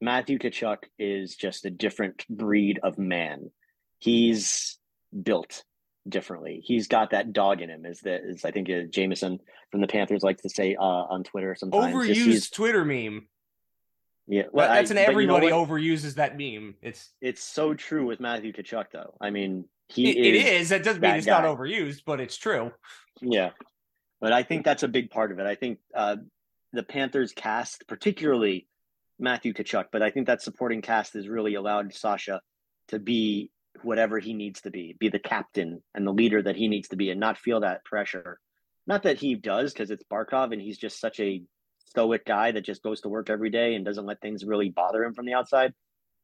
[0.00, 3.50] Matthew Tkachuk is just a different breed of man.
[3.98, 4.78] He's
[5.22, 5.64] built
[6.08, 6.62] differently.
[6.64, 9.86] He's got that dog in him, is that is I think uh, Jameson from the
[9.86, 11.94] Panthers likes to say uh, on Twitter sometimes.
[11.94, 13.26] Overused Twitter meme.
[14.26, 16.76] Yeah, well, that's I, an everybody you know overuses that meme.
[16.82, 19.14] It's it's so true with Matthew Tkachuk, though.
[19.20, 20.68] I mean, he it is, it is.
[20.68, 21.42] That doesn't mean it's guy.
[21.42, 22.70] not overused, but it's true.
[23.20, 23.50] Yeah,
[24.20, 25.46] but I think that's a big part of it.
[25.46, 26.16] I think uh,
[26.72, 28.68] the Panthers cast, particularly
[29.18, 32.40] Matthew Tkachuk, but I think that supporting cast has really allowed Sasha
[32.88, 33.50] to be
[33.82, 36.96] whatever he needs to be, be the captain and the leader that he needs to
[36.96, 38.38] be, and not feel that pressure.
[38.86, 41.42] Not that he does, because it's Barkov and he's just such a
[41.86, 45.04] stoic guy that just goes to work every day and doesn't let things really bother
[45.04, 45.74] him from the outside.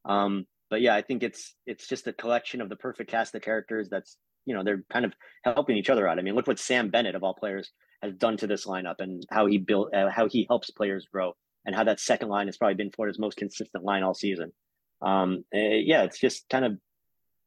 [0.05, 3.41] Um, but yeah, I think it's it's just a collection of the perfect cast of
[3.41, 6.19] characters that's you know they're kind of helping each other out.
[6.19, 9.23] I mean, look what Sam Bennett of all players has done to this lineup and
[9.29, 12.57] how he built uh, how he helps players grow and how that second line has
[12.57, 14.51] probably been Florida's most consistent line all season.
[15.01, 16.77] Um, uh, yeah, it's just kind of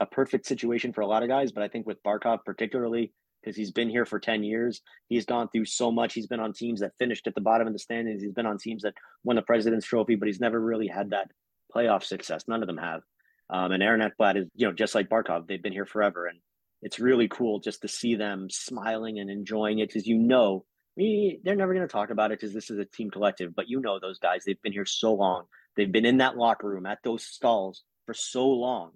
[0.01, 3.57] a perfect situation for a lot of guys, but I think with Barkov particularly because
[3.57, 4.83] he's been here for 10 years.
[5.09, 6.15] He's gone through so much.
[6.15, 8.23] He's been on teams that finished at the bottom of the standings.
[8.23, 11.31] He's been on teams that won the President's Trophy, but he's never really had that
[11.75, 12.45] playoff success.
[12.49, 13.01] None of them have.
[13.49, 16.27] Um, and Aaron Ekblad is, you know, just like Barkov, they've been here forever.
[16.27, 16.39] And
[16.83, 20.65] it's really cool just to see them smiling and enjoying it because you know
[20.97, 23.55] they're never going to talk about it because this is a team collective.
[23.55, 25.45] But you know those guys; they've been here so long.
[25.77, 28.93] They've been in that locker room at those stalls for so long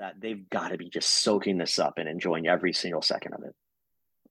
[0.00, 3.42] that they've got to be just soaking this up and enjoying every single second of
[3.44, 3.54] it.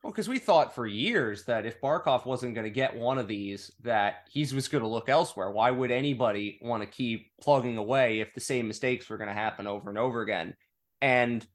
[0.03, 3.27] Well, because we thought for years that if Barkov wasn't going to get one of
[3.27, 5.51] these, that he was going to look elsewhere.
[5.51, 9.33] Why would anybody want to keep plugging away if the same mistakes were going to
[9.33, 10.55] happen over and over again?
[11.01, 11.45] And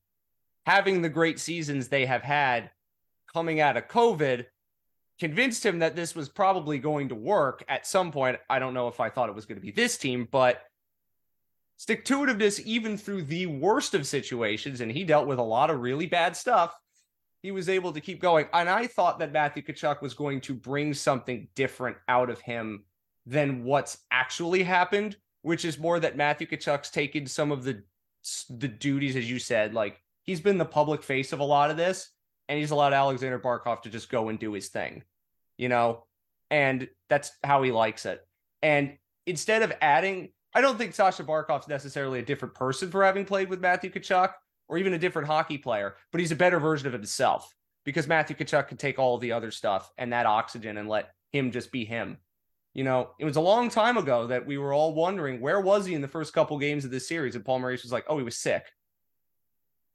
[0.65, 2.71] having the great seasons they have had
[3.33, 4.47] coming out of COVID
[5.19, 8.39] convinced him that this was probably going to work at some point.
[8.49, 10.63] I don't know if I thought it was going to be this team, but
[11.77, 15.71] stick to itiveness, even through the worst of situations, and he dealt with a lot
[15.71, 16.75] of really bad stuff
[17.45, 18.47] he was able to keep going.
[18.55, 22.85] And I thought that Matthew Tkachuk was going to bring something different out of him
[23.27, 27.83] than what's actually happened, which is more that Matthew Tkachuk's taken some of the
[28.49, 31.77] the duties, as you said, like he's been the public face of a lot of
[31.77, 32.11] this,
[32.49, 35.03] and he's allowed Alexander Barkov to just go and do his thing,
[35.59, 36.07] you know,
[36.51, 38.27] and that's how he likes it.
[38.63, 43.25] And instead of adding, I don't think Sasha Barkov's necessarily a different person for having
[43.25, 44.33] played with Matthew Tkachuk
[44.69, 47.53] or even a different hockey player, but he's a better version of himself
[47.85, 51.51] because Matthew Tkachuk can take all the other stuff and that oxygen and let him
[51.51, 52.19] just be him.
[52.73, 55.87] You know, it was a long time ago that we were all wondering where was
[55.87, 58.19] he in the first couple games of this series, and Paul Maurice was like, "Oh,
[58.19, 58.65] he was sick."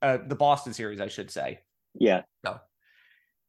[0.01, 1.59] Uh, the Boston series, I should say.
[1.93, 2.21] Yeah.
[2.45, 2.57] So,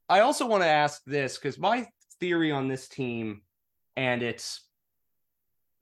[0.09, 1.87] I also want to ask this because my
[2.19, 3.43] theory on this team
[3.97, 4.63] and its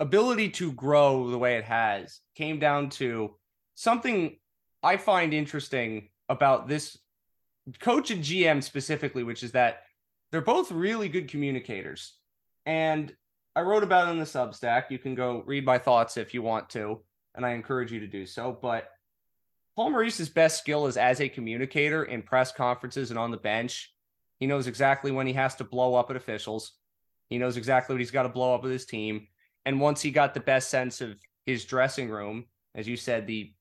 [0.01, 3.35] ability to grow the way it has came down to
[3.75, 4.37] something
[4.83, 6.97] I find interesting about this
[7.81, 9.83] coach and GM specifically, which is that
[10.31, 12.15] they're both really good communicators.
[12.67, 13.15] And
[13.57, 14.85] I wrote about it in the Substack.
[14.91, 17.01] You can go read my thoughts if you want to,
[17.35, 18.57] and I encourage you to do so.
[18.61, 18.89] But
[19.75, 23.93] Paul Maurice's best skill is as a communicator in press conferences and on the bench.
[24.39, 26.73] He knows exactly when he has to blow up at officials.
[27.29, 29.29] He knows exactly what he's got to blow up with his team.
[29.69, 33.53] And once he got the best sense of his dressing room, as you said, the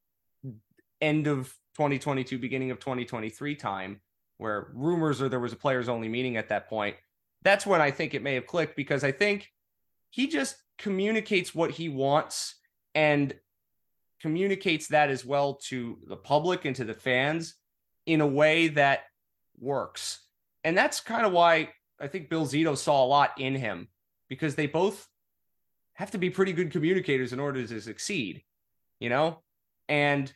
[1.01, 3.99] end of 2022, beginning of 2023 time,
[4.37, 6.95] where rumors are there was a players only meeting at that point.
[7.41, 9.51] That's when I think it may have clicked because I think
[10.09, 12.55] he just communicates what he wants
[12.95, 13.35] and
[14.21, 17.55] communicates that as well to the public and to the fans
[18.05, 19.01] in a way that
[19.59, 20.21] works.
[20.63, 23.89] And that's kind of why I think Bill Zito saw a lot in him
[24.29, 25.05] because they both
[25.97, 28.43] have to be pretty good communicators in order to succeed,
[28.99, 29.41] you know?
[29.89, 30.31] And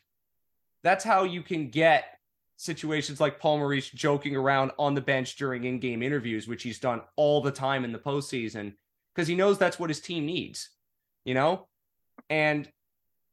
[0.84, 2.18] that's how you can get
[2.58, 7.02] situations like Paul Maurice joking around on the bench during in-game interviews, which he's done
[7.16, 8.74] all the time in the postseason,
[9.14, 10.70] because he knows that's what his team needs,
[11.26, 11.68] you know?
[12.30, 12.68] And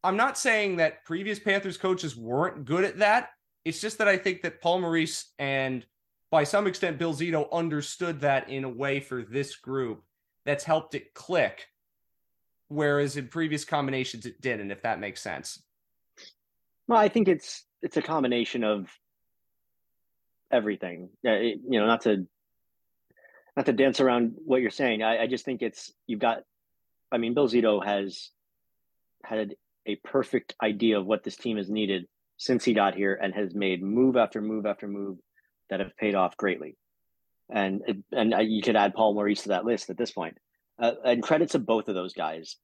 [0.04, 3.30] I'm not saying that previous Panthers coaches weren't good at that.
[3.64, 5.84] It's just that I think that Paul Maurice and
[6.30, 10.02] by some extent Bill Zito understood that in a way for this group
[10.44, 11.66] that's helped it click.
[12.68, 15.62] Whereas in previous combinations it didn't, if that makes sense.
[16.86, 18.90] Well, I think it's it's a combination of
[20.50, 21.10] everything.
[21.22, 22.26] It, you know, not to
[23.56, 25.02] not to dance around what you're saying.
[25.02, 26.44] I, I just think it's you've got.
[27.10, 28.30] I mean, Bill Zito has
[29.24, 29.54] had
[29.86, 33.54] a perfect idea of what this team has needed since he got here, and has
[33.54, 35.18] made move after move after move
[35.70, 36.76] that have paid off greatly.
[37.50, 40.36] And and you could add Paul Maurice to that list at this point.
[40.78, 42.56] Uh, and credit to both of those guys.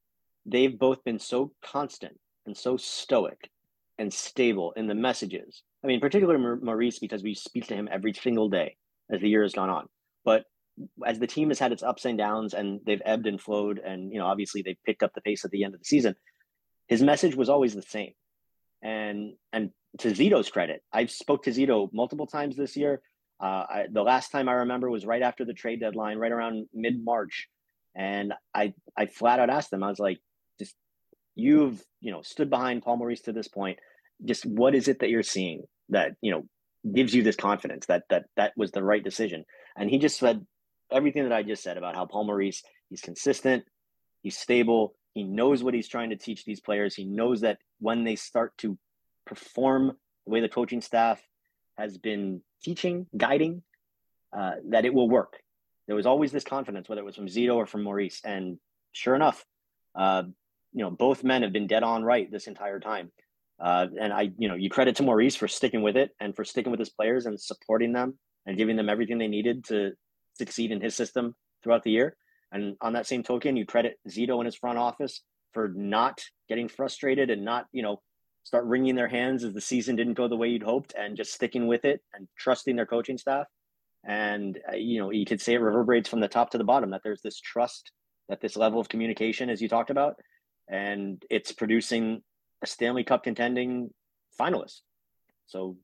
[0.46, 3.50] They've both been so constant and so stoic
[3.98, 5.62] and stable in the messages.
[5.82, 8.76] I mean, particularly Maurice, because we speak to him every single day
[9.10, 9.88] as the year has gone on.
[10.24, 10.44] But
[11.06, 14.12] as the team has had its ups and downs and they've ebbed and flowed, and
[14.12, 16.14] you know, obviously they've picked up the pace at the end of the season,
[16.88, 18.12] his message was always the same.
[18.82, 23.00] And and to Zito's credit, I've spoke to Zito multiple times this year.
[23.40, 26.66] Uh, I, the last time I remember was right after the trade deadline, right around
[26.72, 27.48] mid March,
[27.94, 30.18] and I I flat out asked them, I was like,
[30.58, 30.74] just
[31.34, 33.78] you've you know stood behind Paul Maurice to this point.
[34.24, 36.46] Just what is it that you're seeing that you know
[36.92, 39.44] gives you this confidence that that that was the right decision?
[39.76, 40.46] And he just said
[40.90, 43.64] everything that I just said about how Paul Maurice he's consistent,
[44.22, 46.94] he's stable, he knows what he's trying to teach these players.
[46.94, 48.76] He knows that when they start to
[49.26, 51.22] perform the way the coaching staff
[51.76, 53.62] has been teaching, guiding,
[54.36, 55.38] uh, that it will work.
[55.86, 58.20] There was always this confidence, whether it was from Zito or from Maurice.
[58.24, 58.58] And
[58.92, 59.44] sure enough,
[59.94, 60.24] uh,
[60.72, 63.12] you know, both men have been dead on right this entire time.
[63.60, 66.44] Uh, and I, you know, you credit to Maurice for sticking with it and for
[66.44, 69.92] sticking with his players and supporting them and giving them everything they needed to
[70.34, 72.16] succeed in his system throughout the year.
[72.50, 75.22] And on that same token, you credit Zito and his front office
[75.52, 78.02] for not getting frustrated and not, you know,
[78.42, 81.32] start wringing their hands as the season didn't go the way you'd hoped and just
[81.32, 83.46] sticking with it and trusting their coaching staff.
[84.06, 86.90] And, uh, you know, you could say it reverberates from the top to the bottom
[86.90, 87.90] that there's this trust,
[88.28, 90.16] that this level of communication, as you talked about,
[90.68, 92.22] and it's producing
[92.62, 93.90] a Stanley Cup contending
[94.38, 94.80] finalist.
[95.46, 95.76] So,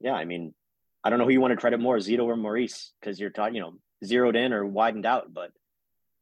[0.00, 0.54] yeah, I mean,
[1.02, 3.54] I don't know who you want to credit more, Zito or Maurice, because you're talking,
[3.54, 5.50] you know, zeroed in or widened out, but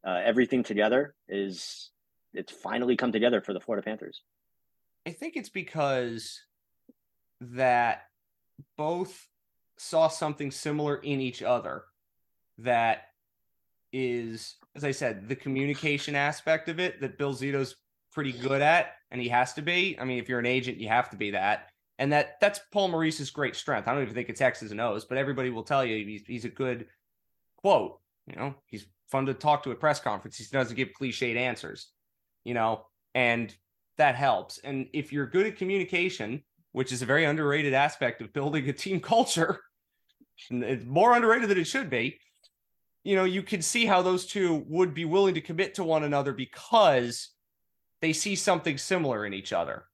[0.07, 1.91] uh, everything together is
[2.33, 4.23] it's finally come together for the Florida Panthers.
[5.07, 6.41] I think it's because
[7.41, 8.03] that
[8.77, 9.27] both
[9.77, 11.85] saw something similar in each other
[12.59, 13.09] that
[13.93, 17.77] is, as I said, the communication aspect of it that Bill Zito's
[18.13, 19.97] pretty good at, and he has to be.
[20.01, 21.69] I mean, if you're an agent, you have to be that.
[21.99, 23.87] And that that's Paul Maurice's great strength.
[23.87, 26.45] I don't even think it's X's and O's, but everybody will tell you he's, he's
[26.45, 26.87] a good
[27.57, 28.01] quote.
[28.27, 30.49] You know, he's fun to talk to at press conferences.
[30.49, 31.89] He doesn't give cliched answers,
[32.43, 33.55] you know, and
[33.97, 34.59] that helps.
[34.59, 36.43] And if you're good at communication,
[36.75, 39.61] which is a very underrated aspect of building a team culture,
[40.51, 42.19] it's more underrated than it should be.
[43.05, 46.03] You know, you can see how those two would be willing to commit to one
[46.03, 47.31] another because
[48.01, 49.85] they see something similar in each other.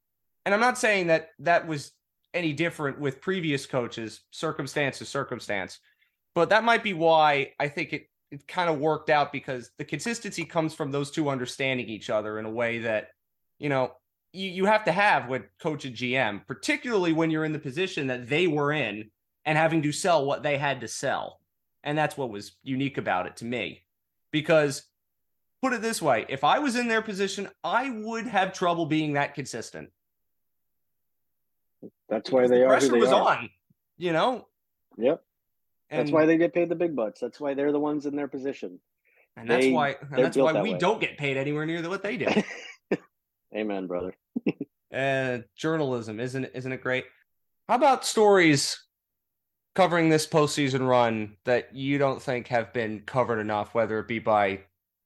[0.46, 1.92] And I'm not saying that that was
[2.32, 5.80] any different with previous coaches, circumstance to circumstance,
[6.34, 9.84] but that might be why I think it it kind of worked out because the
[9.84, 13.08] consistency comes from those two understanding each other in a way that,
[13.58, 13.92] you know,
[14.32, 18.06] you, you have to have with coach and GM, particularly when you're in the position
[18.08, 19.10] that they were in
[19.44, 21.40] and having to sell what they had to sell.
[21.82, 23.82] And that's what was unique about it to me.
[24.30, 24.84] Because
[25.62, 29.14] put it this way, if I was in their position, I would have trouble being
[29.14, 29.90] that consistent.
[32.08, 32.68] That's why they the are.
[32.68, 33.38] Pressure was are.
[33.38, 33.50] on,
[33.96, 34.46] you know?
[34.98, 35.22] Yep.
[35.90, 37.20] And that's why they get paid the big bucks.
[37.20, 38.78] That's why they're the ones in their position.
[39.36, 40.78] And that's why and that's why that we way.
[40.78, 42.26] don't get paid anywhere near what they do.
[43.54, 44.14] Amen, brother.
[44.94, 47.04] uh, journalism, isn't isn't it great?
[47.68, 48.80] How about stories
[49.74, 54.18] covering this postseason run that you don't think have been covered enough, whether it be
[54.18, 54.60] by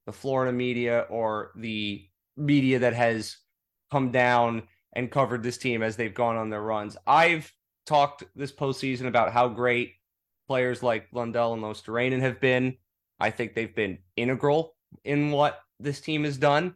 [0.07, 3.37] the Florida media or the media that has
[3.91, 4.63] come down
[4.95, 6.97] and covered this team as they've gone on their runs?
[7.07, 7.53] I've
[7.87, 9.93] talked this postseason about how great
[10.47, 12.77] players like Lundell and Luostarinen have been.
[13.21, 14.75] I think they've been integral
[15.05, 16.75] in what this team has done.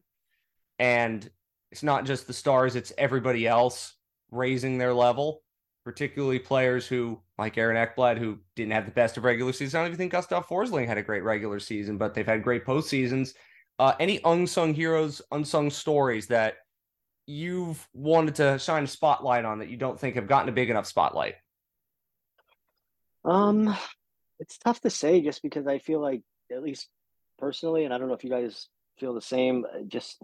[0.79, 1.29] And
[1.71, 3.95] it's not just the stars, it's everybody else
[4.31, 5.43] raising their level,
[5.85, 9.75] particularly players who, like Aaron Ekblad, who didn't have the best of regular seasons.
[9.75, 12.65] I don't even think Gustav Forsling had a great regular season, but they've had great
[12.65, 13.35] postseasons.
[13.79, 16.57] Uh, any unsung heroes, unsung stories that
[17.27, 20.71] you've wanted to shine a spotlight on that you don't think have gotten a big
[20.71, 21.35] enough spotlight?
[23.25, 23.77] Um,
[24.41, 26.89] it's tough to say just because I feel like, at least
[27.39, 29.65] personally, and I don't know if you guys feel the same.
[29.65, 30.23] Uh, just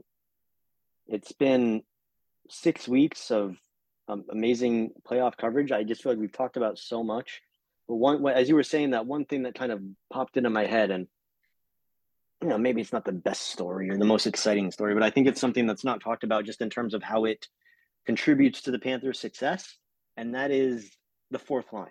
[1.06, 1.82] it's been
[2.48, 3.56] six weeks of
[4.08, 5.72] um, amazing playoff coverage.
[5.72, 7.42] I just feel like we've talked about so much.
[7.88, 9.80] But one, as you were saying, that one thing that kind of
[10.12, 11.06] popped into my head, and
[12.42, 15.10] you know, maybe it's not the best story or the most exciting story, but I
[15.10, 17.46] think it's something that's not talked about just in terms of how it
[18.06, 19.76] contributes to the Panthers' success,
[20.16, 20.90] and that is
[21.30, 21.88] the fourth line.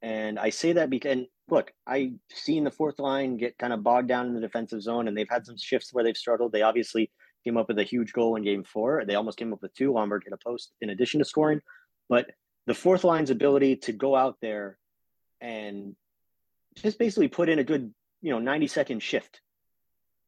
[0.00, 4.08] And I say that because, look, I've seen the fourth line get kind of bogged
[4.08, 6.52] down in the defensive zone, and they've had some shifts where they've struggled.
[6.52, 7.10] They obviously
[7.48, 9.04] came up with a huge goal in game four.
[9.06, 9.90] They almost came up with two.
[9.90, 11.62] Lomberg hit a post in addition to scoring.
[12.08, 12.26] But
[12.66, 14.78] the fourth line's ability to go out there
[15.40, 15.96] and
[16.76, 19.40] just basically put in a good, you know, 90 second shift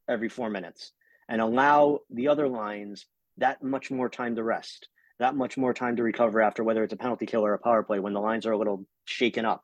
[0.09, 0.93] every four minutes
[1.29, 3.05] and allow the other lines
[3.37, 4.89] that much more time to rest
[5.21, 7.83] that much more time to recover after whether it's a penalty kill or a power
[7.83, 9.63] play when the lines are a little shaken up.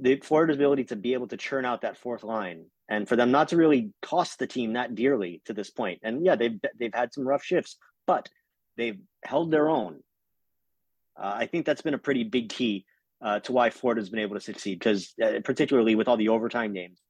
[0.00, 3.30] The Florida's ability to be able to churn out that fourth line and for them
[3.30, 6.00] not to really cost the team that dearly to this point.
[6.02, 7.76] And yeah, they've they've had some rough shifts,
[8.06, 8.28] but
[8.76, 10.00] they've held their own.
[11.16, 12.84] Uh, I think that's been a pretty big key
[13.22, 16.74] uh, to why Florida's been able to succeed because uh, particularly with all the overtime
[16.74, 17.00] games.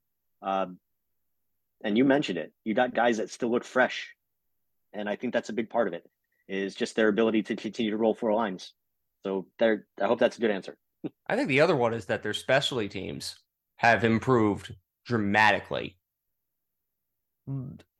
[0.42, 0.78] Um,
[1.82, 4.14] and you mentioned it, you got guys that still look fresh,
[4.92, 6.08] and I think that's a big part of it
[6.46, 8.74] is just their ability to continue to roll four lines.
[9.22, 10.76] So there, I hope that's a good answer.
[11.26, 13.38] I think the other one is that their specialty teams
[13.76, 14.74] have improved
[15.10, 15.96] dramatically.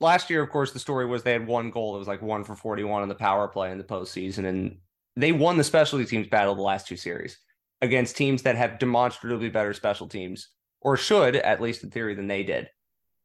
[0.00, 1.96] Last year, of course, the story was they had one goal.
[1.96, 4.46] It was like one for 41 in the power play in the postseason.
[4.46, 4.78] And
[5.16, 7.38] they won the specialty teams battle the last two series
[7.82, 10.48] against teams that have demonstrably better special teams,
[10.80, 12.70] or should, at least in theory, than they did.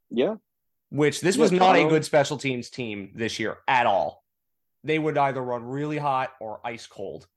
[0.09, 0.35] Yeah.
[0.89, 4.25] Which this yeah, was not a good special teams team this year at all
[4.85, 7.27] they would either run really hot or ice cold.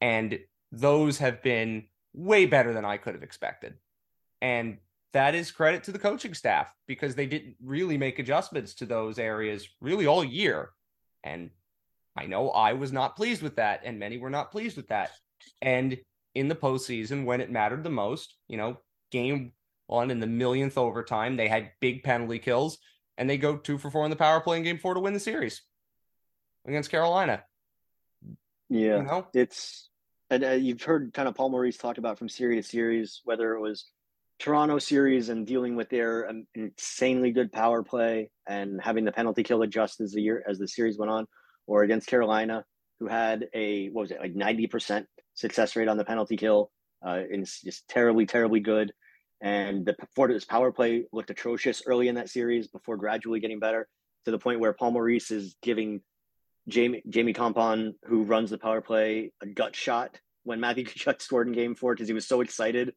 [0.00, 0.38] And
[0.70, 3.74] those have been way better than I could have expected.
[4.42, 4.78] And
[5.12, 9.18] that is credit to the coaching staff because they didn't really make adjustments to those
[9.18, 10.70] areas really all year.
[11.24, 11.50] And
[12.16, 15.10] I know I was not pleased with that, and many were not pleased with that.
[15.60, 15.98] And
[16.34, 18.78] in the postseason, when it mattered the most, you know,
[19.10, 19.52] game
[19.90, 21.36] one in the millionth overtime.
[21.36, 22.78] They had big penalty kills,
[23.18, 25.12] and they go two for four in the power play in game four to win
[25.12, 25.62] the series
[26.66, 27.42] against Carolina.
[28.68, 29.26] Yeah, you know?
[29.34, 29.88] it's
[30.30, 33.54] and uh, you've heard kind of Paul Maurice talk about from series to series whether
[33.54, 33.86] it was
[34.40, 39.42] Toronto series and dealing with their um, insanely good power play and having the penalty
[39.42, 41.26] kill adjust as the year as the series went on,
[41.66, 42.64] or against Carolina,
[42.98, 46.70] who had a what was it like ninety percent success rate on the penalty kill,
[47.06, 48.92] uh, and it's just terribly terribly good.
[49.42, 53.88] And the Fortis power play looked atrocious early in that series before gradually getting better
[54.24, 56.00] to the point where Paul Maurice is giving
[56.66, 61.46] Jamie Jamie Kompon, who runs the power play, a gut shot when Matthew Tkachuk scored
[61.46, 62.94] in Game Four because he was so excited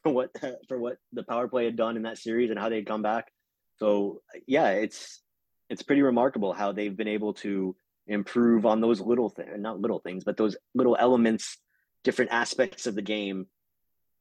[0.02, 0.30] for what
[0.68, 3.32] for what the power play had done in that series and how they'd come back.
[3.78, 5.22] So yeah, it's
[5.68, 7.76] it's pretty remarkable how they've been able to
[8.06, 11.58] improve on those little things, not little things, but those little elements,
[12.02, 13.46] different aspects of the game,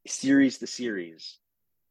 [0.05, 1.39] series to series,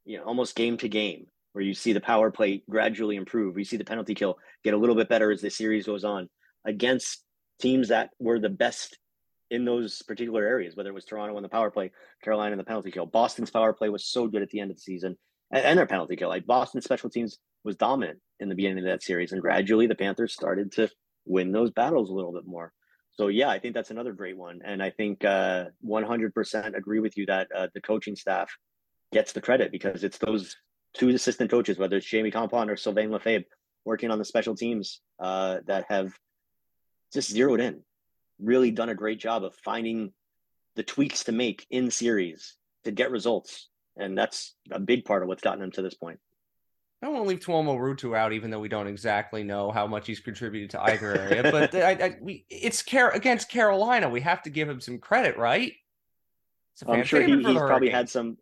[0.04, 3.58] you know, almost game to game, where you see the power play gradually improve.
[3.58, 6.28] You see the penalty kill get a little bit better as the series goes on
[6.64, 7.24] against
[7.60, 8.96] teams that were the best
[9.50, 11.90] in those particular areas, whether it was Toronto in the power play,
[12.22, 13.06] Carolina in the penalty kill.
[13.06, 15.16] Boston's power play was so good at the end of the season
[15.50, 16.28] and, and their penalty kill.
[16.28, 19.32] Like Boston special teams was dominant in the beginning of that series.
[19.32, 20.88] And gradually the Panthers started to
[21.24, 22.72] win those battles a little bit more.
[23.12, 24.60] So yeah, I think that's another great one.
[24.64, 28.50] And I think uh, 100% agree with you that uh, the coaching staff
[29.12, 30.54] gets the credit because it's those
[30.94, 33.44] two assistant coaches, whether it's Jamie Kompon or Sylvain Lefebvre,
[33.84, 36.12] working on the special teams uh, that have
[37.12, 37.82] just zeroed in,
[38.40, 40.12] really done a great job of finding
[40.76, 43.68] the tweaks to make in series to get results.
[43.96, 46.20] And that's a big part of what's gotten them to this point.
[47.02, 49.86] I don't want to leave Tuomo Ruutu out, even though we don't exactly know how
[49.86, 51.42] much he's contributed to either area.
[51.44, 54.08] But I, I, we, it's Car- against Carolina.
[54.08, 55.72] We have to give him some credit, right?
[56.86, 58.36] I'm sure he, he's probably had some.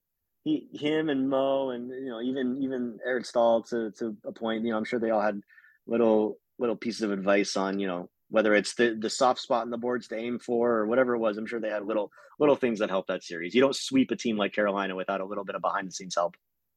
[0.44, 4.64] He, him, and Mo, and you know, even even Eric Staal to to a point.
[4.64, 5.40] You know, I'm sure they all had
[5.86, 9.70] little little pieces of advice on you know whether it's the the soft spot in
[9.70, 11.37] the boards to aim for or whatever it was.
[11.37, 13.55] I'm sure they had little little things that helped that series.
[13.55, 16.14] You don't sweep a team like Carolina without a little bit of behind the scenes
[16.14, 16.37] help.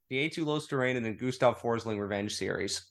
[0.09, 2.85] The Eetu Luostarinen and then Gustav Forsling revenge series.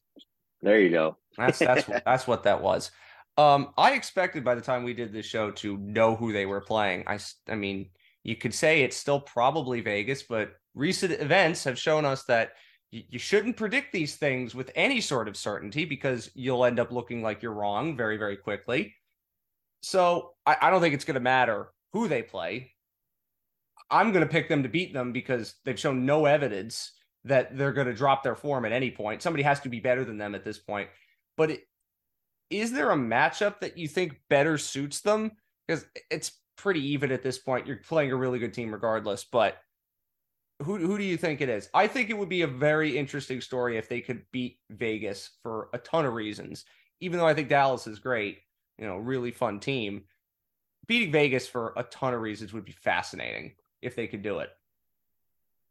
[0.63, 1.17] There you go.
[1.37, 2.91] That's that's that's what that was.
[3.37, 6.61] Um, I expected by the time we did this show to know who they were
[6.61, 7.05] playing.
[7.07, 7.91] I I mean,
[8.25, 12.53] you could say it's still probably Vegas, but recent events have shown us that
[12.91, 17.23] you shouldn't predict these things with any sort of certainty because you'll end up looking
[17.23, 18.95] like you're wrong very, very quickly.
[19.83, 22.73] So I, I don't think it's going to matter who they play.
[23.91, 26.93] I'm going to pick them to beat them because they've shown no evidence
[27.25, 29.23] that they're going to drop their form at any point.
[29.23, 30.89] Somebody has to be better than them at this point.
[31.37, 31.61] But it,
[32.51, 35.33] is there a matchup that you think better suits them?
[35.67, 37.67] Because it's pretty even at this point.
[37.67, 39.59] You're playing a really good team regardless, but
[40.63, 41.69] who who do you think it is?
[41.73, 45.69] I think it would be a very interesting story if they could beat Vegas for
[45.73, 46.65] a ton of reasons.
[47.01, 48.39] Even though I think Dallas is great,
[48.77, 50.05] you know, really fun team.
[50.87, 53.53] Beating Vegas for a ton of reasons would be fascinating
[53.83, 54.51] if they could do it.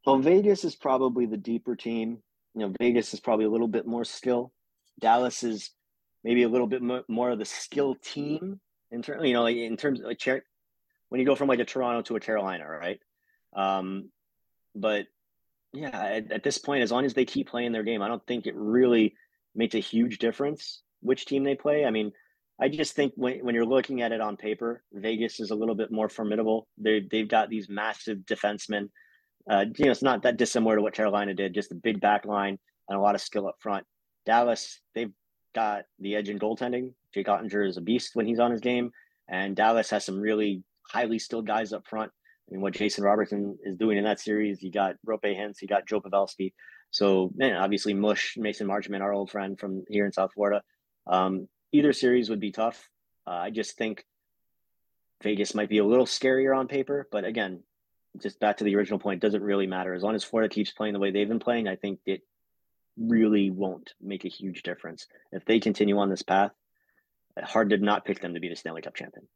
[0.06, 2.20] Well, Vegas is probably the deeper team.
[2.54, 4.54] You know, Vegas is probably a little bit more skill.
[5.00, 5.72] Dallas is
[6.24, 8.60] maybe a little bit more of the skill team
[8.92, 10.24] in terms, you know, like in terms of like
[11.10, 13.00] when you go from like a Toronto to a Carolina, right?
[13.54, 14.10] Um,
[14.80, 15.07] but
[15.73, 18.25] yeah, at, at, this point, as long as they keep playing their game, I don't
[18.25, 19.15] think it really
[19.55, 21.86] makes a huge difference which team they play.
[21.86, 22.11] I mean,
[22.59, 25.75] I just think when, when you're looking at it on paper, Vegas is a little
[25.75, 26.67] bit more formidable.
[26.78, 28.89] They they've got these massive defensemen.
[29.49, 32.25] Uh, you know, it's not that dissimilar to what Carolina did, just a big back
[32.25, 32.57] line
[32.89, 33.86] and a lot of skill up front.
[34.25, 35.13] Dallas, they've
[35.53, 36.93] got the edge in goaltending.
[37.13, 38.91] Jake Oettinger is a beast when he's on his game,
[39.30, 42.11] and Dallas has some really highly skilled guys up front
[42.52, 44.62] and what Jason Robertson is doing in that series.
[44.62, 46.54] You got Roope Hintz, you got Joe Pavelski.
[46.91, 50.64] So, man, obviously Mush, Mason Marchment, our old friend from here in South Florida.
[51.06, 52.89] Um, either series would be tough.
[53.26, 54.06] Uh, I just think
[55.22, 57.64] Vegas might be a little scarier on paper, but again,
[58.22, 59.93] just back to the original point, doesn't really matter.
[59.93, 62.22] As long as Florida keeps playing the way they've been playing, I think it
[62.98, 65.08] really won't make a huge difference.
[65.32, 66.52] If they continue on this path,
[67.43, 69.28] hard to not pick them to be the Stanley Cup champion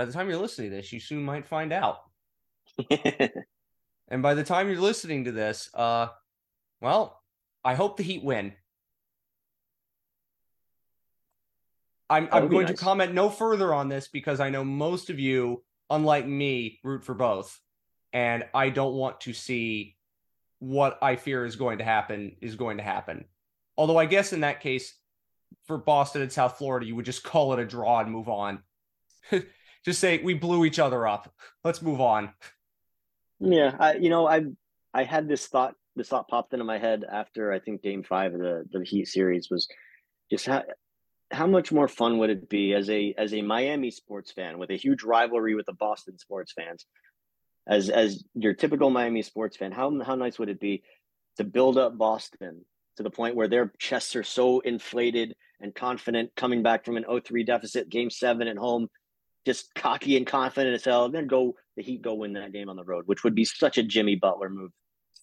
[0.00, 1.98] by the time you're listening to this, you soon might find out.
[4.08, 6.06] and by the time you're listening to this, uh,
[6.80, 7.20] well,
[7.62, 8.54] I hope the Heat win.
[12.08, 12.78] I'm, I'm going nice.
[12.78, 17.04] to comment no further on this because I know most of you, unlike me, root
[17.04, 17.60] for both.
[18.14, 19.98] And I don't want to see
[20.60, 23.26] what I fear is going to happen is going to happen.
[23.76, 24.94] Although I guess in that case,
[25.66, 28.62] for Boston and South Florida, you would just call it a draw and move on.
[29.84, 31.32] just say we blew each other up.
[31.64, 32.30] Let's move on.
[33.40, 34.44] Yeah, I, you know, I
[34.92, 35.74] I had this thought.
[35.96, 39.08] This thought popped into my head after I think Game Five of the the Heat
[39.08, 39.66] series was
[40.30, 40.62] just how
[41.30, 44.70] how much more fun would it be as a as a Miami sports fan with
[44.70, 46.86] a huge rivalry with the Boston sports fans,
[47.66, 50.82] as as your typical Miami sports fan, how how nice would it be
[51.36, 52.64] to build up Boston
[52.96, 57.04] to the point where their chests are so inflated and confident coming back from an
[57.04, 58.88] 0-3 deficit, game seven at home,
[59.46, 61.08] just cocky and confident as hell.
[61.08, 63.78] Then go the Heat go win that game on the road, which would be such
[63.78, 64.70] a Jimmy Butler move,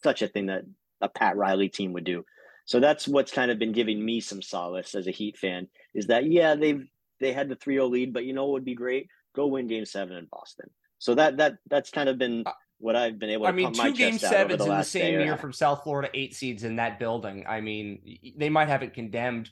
[0.03, 0.63] such a thing that
[1.01, 2.23] a Pat Riley team would do.
[2.65, 6.07] So that's what's kind of been giving me some solace as a Heat fan is
[6.07, 6.85] that yeah they've
[7.19, 9.07] they had the 3-0 lead, but you know what would be great?
[9.35, 10.69] Go win Game Seven in Boston.
[10.99, 13.49] So that that that's kind of been uh, what I've been able to.
[13.49, 16.63] I mean, two game sevens the in the same year from South Florida, eight seeds
[16.63, 17.45] in that building.
[17.47, 19.49] I mean, they might have it condemned.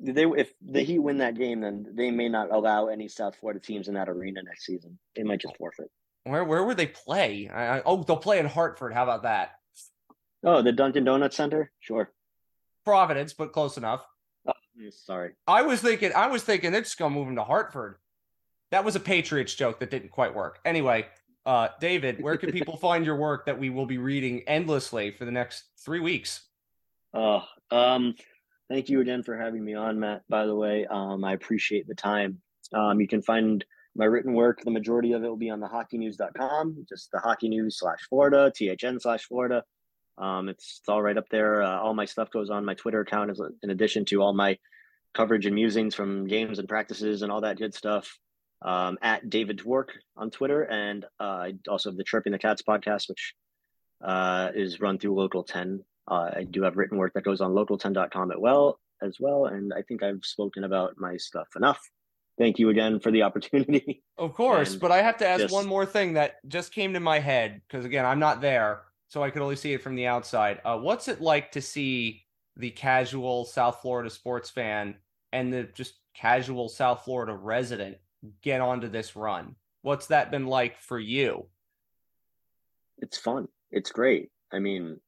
[0.00, 3.60] They if the Heat win that game, then they may not allow any South Florida
[3.60, 4.98] teams in that arena next season.
[5.16, 5.90] They might just forfeit.
[6.24, 7.48] Where where would they play?
[7.52, 8.92] I, oh, they'll play in Hartford.
[8.92, 9.52] How about that?
[10.44, 11.72] Oh, the Dunkin' Donuts Center.
[11.80, 12.10] Sure.
[12.84, 14.06] Providence, but close enough.
[14.46, 14.52] Oh,
[14.90, 15.32] sorry.
[15.46, 16.12] I was thinking.
[16.14, 17.96] I was thinking they're just gonna move them to Hartford.
[18.70, 20.60] That was a Patriots joke that didn't quite work.
[20.64, 21.06] Anyway,
[21.44, 25.24] uh, David, where can people find your work that we will be reading endlessly for
[25.24, 26.42] the next three weeks?
[27.14, 28.14] Oh, um,
[28.68, 30.22] thank you again for having me on, Matt.
[30.28, 32.40] By the way, um, I appreciate the time.
[32.72, 33.64] Um, you can find
[33.96, 34.60] my written work.
[34.62, 38.52] The majority of it will be on the hockeynews.com, just the hockey news slash Florida,
[38.54, 39.64] THN slash Florida.
[40.18, 41.62] Um, it's, it's all right up there.
[41.62, 44.58] Uh, all my stuff goes on my Twitter account, as in addition to all my
[45.14, 48.18] coverage and musings from games and practices and all that good stuff
[48.62, 52.62] um, at David Dwork on Twitter, and uh, I also have the Chirping the Cats
[52.62, 53.34] podcast, which
[54.02, 55.84] uh, is run through Local 10.
[56.10, 59.72] Uh, I do have written work that goes on local10.com as well, as well, and
[59.72, 61.80] I think I've spoken about my stuff enough.
[62.38, 64.02] Thank you again for the opportunity.
[64.18, 65.54] Of course, and but I have to ask just...
[65.54, 69.22] one more thing that just came to my head because again, I'm not there, so
[69.22, 70.60] I could only see it from the outside.
[70.64, 72.24] Uh, what's it like to see
[72.58, 74.96] the casual South Florida sports fan
[75.32, 77.96] and the just casual South Florida resident
[78.42, 79.54] get onto this run.
[79.82, 81.46] What's that been like for you?
[82.98, 83.46] It's fun.
[83.70, 84.30] It's great.
[84.52, 84.98] I mean,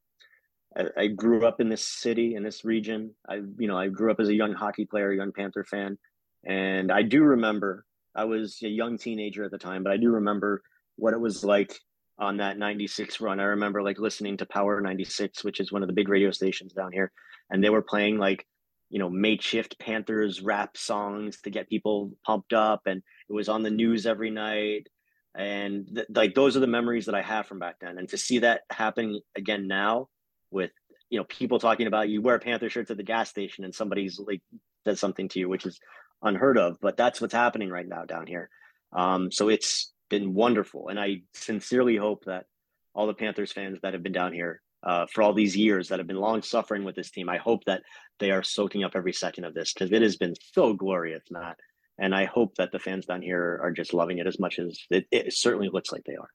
[0.77, 3.15] I, I, grew up in this city, in this region.
[3.29, 5.99] I, you know, I grew up as a young hockey player, young Panther fan,
[6.45, 7.85] and I do remember.
[8.15, 10.63] I was a young teenager at the time, but I do remember
[10.97, 11.79] what it was like
[12.19, 13.41] on that 96 run.
[13.41, 16.73] I remember like listening to Power 96, which is one of the big radio stations
[16.73, 17.13] down here,
[17.51, 18.47] and they were playing like
[18.91, 23.63] you know makeshift panthers rap songs to get people pumped up and it was on
[23.63, 24.89] the news every night
[25.37, 28.19] and th- like those are the memories that i have from back then and to
[28.19, 30.09] see that happen again now
[30.51, 30.71] with
[31.09, 34.19] you know people talking about you wear panther shirts at the gas station and somebody's
[34.19, 34.43] like
[34.85, 35.79] says something to you which is
[36.23, 38.49] unheard of but that's what's happening right now down here
[38.93, 42.47] um, so it's been wonderful and i sincerely hope that
[42.95, 45.99] all the panthers fans that have been down here uh, for all these years that
[45.99, 47.29] have been long suffering with this team.
[47.29, 47.83] I hope that
[48.19, 51.59] they are soaking up every second of this because it has been so glorious, Matt.
[51.99, 54.79] And I hope that the fans down here are just loving it as much as
[54.91, 56.31] it, it certainly looks like they are.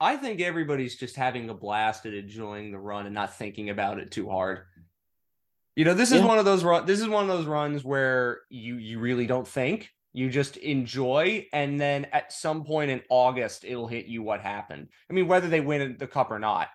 [0.00, 3.98] I think everybody's just having a blast and enjoying the run and not thinking about
[3.98, 4.62] it too hard.
[5.76, 6.26] You know, this is yeah.
[6.26, 6.86] one of those run.
[6.86, 9.90] This is one of those runs where you you really don't think.
[10.12, 14.88] You just enjoy, and then at some point in August, it'll hit you what happened.
[15.08, 16.68] I mean, whether they win the cup or not,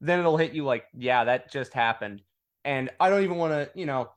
[0.00, 2.22] then it'll hit you like, yeah, that just happened.
[2.64, 4.10] And I don't even want to, you know,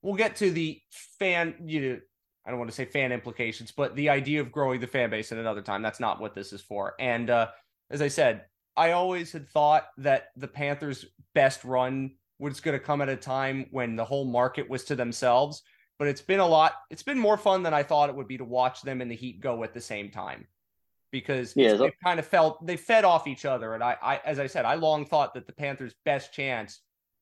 [0.00, 0.80] we'll get to the
[1.18, 2.00] fan, you know,
[2.46, 5.30] I don't want to say fan implications, but the idea of growing the fan base
[5.30, 5.82] at another time.
[5.82, 6.94] That's not what this is for.
[6.98, 7.48] And uh,
[7.90, 8.44] as I said,
[8.76, 13.16] I always had thought that the Panthers' best run was going to come at a
[13.16, 15.62] time when the whole market was to themselves.
[15.98, 16.74] But it's been a lot.
[16.90, 19.16] It's been more fun than I thought it would be to watch them and the
[19.16, 20.46] Heat go at the same time
[21.10, 23.72] because yeah, they kind of felt they fed off each other.
[23.72, 26.80] And I, I, as I said, I long thought that the Panthers' best chance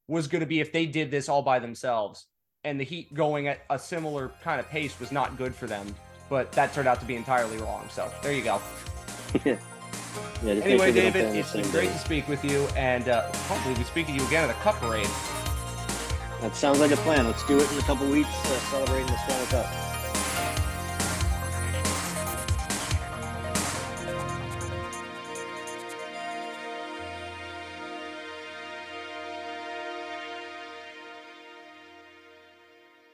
[0.08, 2.26] was going to be if they did this all by themselves.
[2.64, 5.94] And the Heat going at a similar kind of pace was not good for them.
[6.28, 7.86] But that turned out to be entirely wrong.
[7.90, 8.60] So there you go.
[10.42, 11.92] yeah, anyway, David, it's been great day.
[11.92, 14.76] to speak with you, and uh, hopefully we speak to you again at a Cup
[14.76, 15.08] parade.
[16.40, 17.26] That sounds like a plan.
[17.26, 19.93] Let's do it in a couple weeks, uh, celebrating the Stanley Cup.